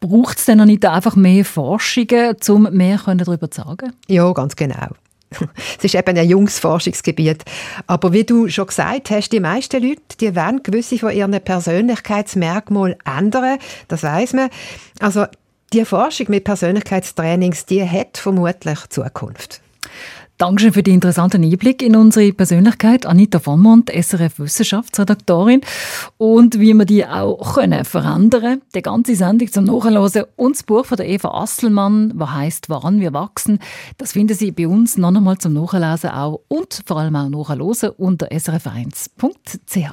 Braucht 0.00 0.38
es 0.38 0.46
denn 0.46 0.58
noch 0.58 0.64
nicht 0.64 0.84
einfach 0.86 1.14
mehr 1.14 1.44
Forschungen, 1.44 2.36
um 2.48 2.62
mehr 2.72 2.98
darüber 3.06 3.50
zu 3.50 3.60
sagen? 3.60 3.92
Ja, 4.08 4.32
ganz 4.32 4.56
genau. 4.56 4.88
Es 5.78 5.84
ist 5.84 5.94
eben 5.94 6.16
ein 6.16 6.28
junges 6.28 6.58
Forschungsgebiet. 6.58 7.44
Aber 7.86 8.12
wie 8.12 8.24
du 8.24 8.48
schon 8.48 8.66
gesagt 8.66 9.10
hast, 9.10 9.30
die 9.30 9.40
meisten 9.40 9.82
Leute, 9.82 10.02
die 10.20 10.34
wollen 10.34 10.62
gewisse 10.62 10.98
von 10.98 11.12
ihren 11.12 11.38
Persönlichkeitsmerkmalen 11.40 12.96
ändern. 13.04 13.58
Das 13.88 14.02
weiß 14.02 14.32
man. 14.32 14.50
Also 14.98 15.26
die 15.72 15.84
Forschung 15.84 16.26
mit 16.30 16.44
Persönlichkeitstrainings, 16.44 17.66
die 17.66 17.88
hat 17.88 18.18
vermutlich 18.18 18.78
Zukunft. 18.88 19.60
Dankeschön 20.40 20.72
für 20.72 20.82
den 20.82 20.94
interessanten 20.94 21.44
Einblick 21.44 21.82
in 21.82 21.94
unsere 21.94 22.32
Persönlichkeit. 22.32 23.04
Anita 23.04 23.38
Vonmont, 23.44 23.90
SRF 23.90 24.38
Wissenschaftsredaktorin. 24.38 25.60
Und 26.16 26.58
wie 26.58 26.72
wir 26.72 26.86
die 26.86 27.04
auch 27.04 27.56
können 27.56 27.84
verändern 27.84 28.62
Die 28.74 28.80
ganze 28.80 29.16
Sendung 29.16 29.52
zum 29.52 29.64
Nachhören 29.64 30.24
und 30.36 30.56
das 30.56 30.62
Buch 30.62 30.86
von 30.86 30.96
der 30.96 31.10
Eva 31.10 31.28
Asselmann, 31.42 32.12
was 32.14 32.30
heißt 32.32 32.70
Woran 32.70 33.00
wir 33.00 33.12
wachsen, 33.12 33.58
das 33.98 34.12
finden 34.12 34.34
Sie 34.34 34.50
bei 34.50 34.66
uns 34.66 34.96
noch 34.96 35.14
einmal 35.14 35.36
zum 35.36 35.52
Nachlesen 35.52 36.08
auch 36.08 36.40
und 36.48 36.84
vor 36.86 36.96
allem 36.96 37.16
auch 37.16 37.28
nachhören 37.28 37.90
unter 37.98 38.28
srf1.ch. 38.28 39.90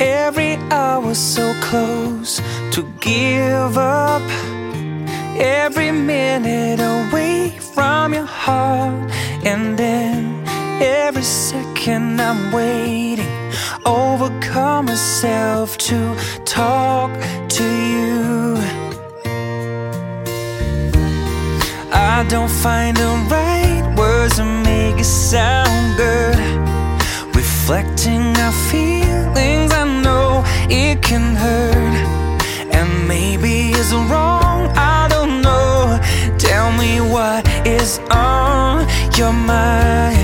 Every 0.00 0.56
hour 0.70 1.14
so 1.14 1.54
close 1.60 2.40
to 2.72 2.82
give 3.00 3.78
up. 3.78 4.22
Every 5.38 5.90
minute 5.90 6.80
away 6.80 7.58
from 7.74 8.14
your 8.14 8.26
heart. 8.26 9.10
And 9.44 9.78
then 9.78 10.44
every 10.82 11.22
second 11.22 12.20
I'm 12.20 12.52
waiting. 12.52 13.26
Overcome 13.84 14.86
myself 14.86 15.78
to 15.78 16.16
talk 16.44 17.10
to 17.56 17.64
you. 17.64 18.56
I 21.92 22.26
don't 22.28 22.50
find 22.50 22.96
the 22.96 23.12
right 23.30 23.94
words 23.96 24.36
to 24.36 24.44
make 24.44 24.98
it 24.98 25.04
sound 25.04 25.96
good. 25.96 26.36
Reflecting 27.34 28.36
our 28.38 28.52
feelings, 28.70 29.72
can 31.06 31.36
hurt. 31.36 31.94
And 32.74 33.06
maybe 33.06 33.70
it's 33.70 33.92
wrong, 34.10 34.66
I 34.76 35.06
don't 35.08 35.40
know. 35.40 36.00
Tell 36.36 36.72
me 36.72 37.00
what 37.00 37.46
is 37.64 38.00
on 38.10 38.84
your 39.16 39.32
mind. 39.32 40.18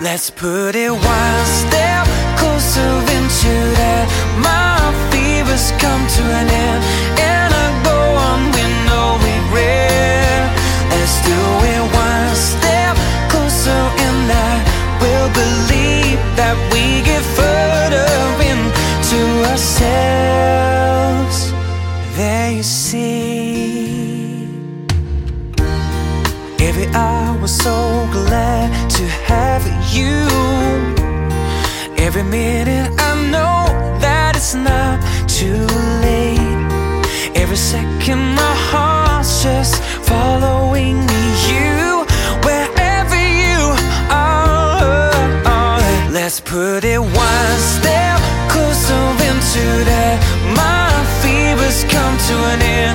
Let's 0.00 0.30
put 0.30 0.76
it 0.76 0.92
one 0.92 1.44
step 1.62 2.06
closer 2.38 2.92
into 3.16 3.54
that. 3.80 4.06
My 4.48 4.78
fever's 5.10 5.72
come 5.82 6.02
to 6.16 6.22
an 6.40 6.48
end, 6.66 6.82
and 7.18 7.50
I 7.64 7.68
go 7.90 7.98
on 8.30 8.40
with 8.54 8.74
no 8.92 9.02
regret. 9.26 10.54
Let's 10.92 11.16
do 11.26 11.40
it 11.74 11.82
one 12.06 12.30
step 12.50 12.94
closer, 13.32 13.82
and 14.06 14.22
I 14.50 14.54
will 15.02 15.30
believe 15.42 16.18
that 16.38 16.54
we 16.72 17.02
get 17.02 17.24
further 17.34 17.77
into 19.48 19.50
ourselves. 19.50 21.36
There 22.16 22.52
you 22.52 22.62
see. 22.62 24.46
Every 26.60 26.86
hour 26.88 27.38
was 27.40 27.56
so 27.56 28.06
glad 28.12 28.90
to 28.90 29.02
have 29.26 29.64
you. 29.94 30.26
Every 31.96 32.22
minute 32.22 32.92
I 32.98 33.14
know 33.30 33.66
that 34.00 34.36
it's 34.36 34.54
not 34.54 35.00
too 35.28 35.66
late. 36.02 36.38
Every 37.36 37.56
second 37.56 38.34
my 38.34 38.54
heart's 38.70 39.42
just 39.42 39.76
following. 40.10 40.98
You, 41.48 42.04
wherever 42.44 43.16
you 43.16 43.74
are. 44.10 45.10
Let's 46.10 46.40
put 46.40 46.84
it 46.84 47.00
one 47.00 47.58
step 47.58 48.17
into 49.38 49.84
that. 49.86 50.18
My 50.58 50.90
fever's 51.22 51.84
come 51.84 52.16
to 52.28 52.36
an 52.52 52.60
end, 52.60 52.94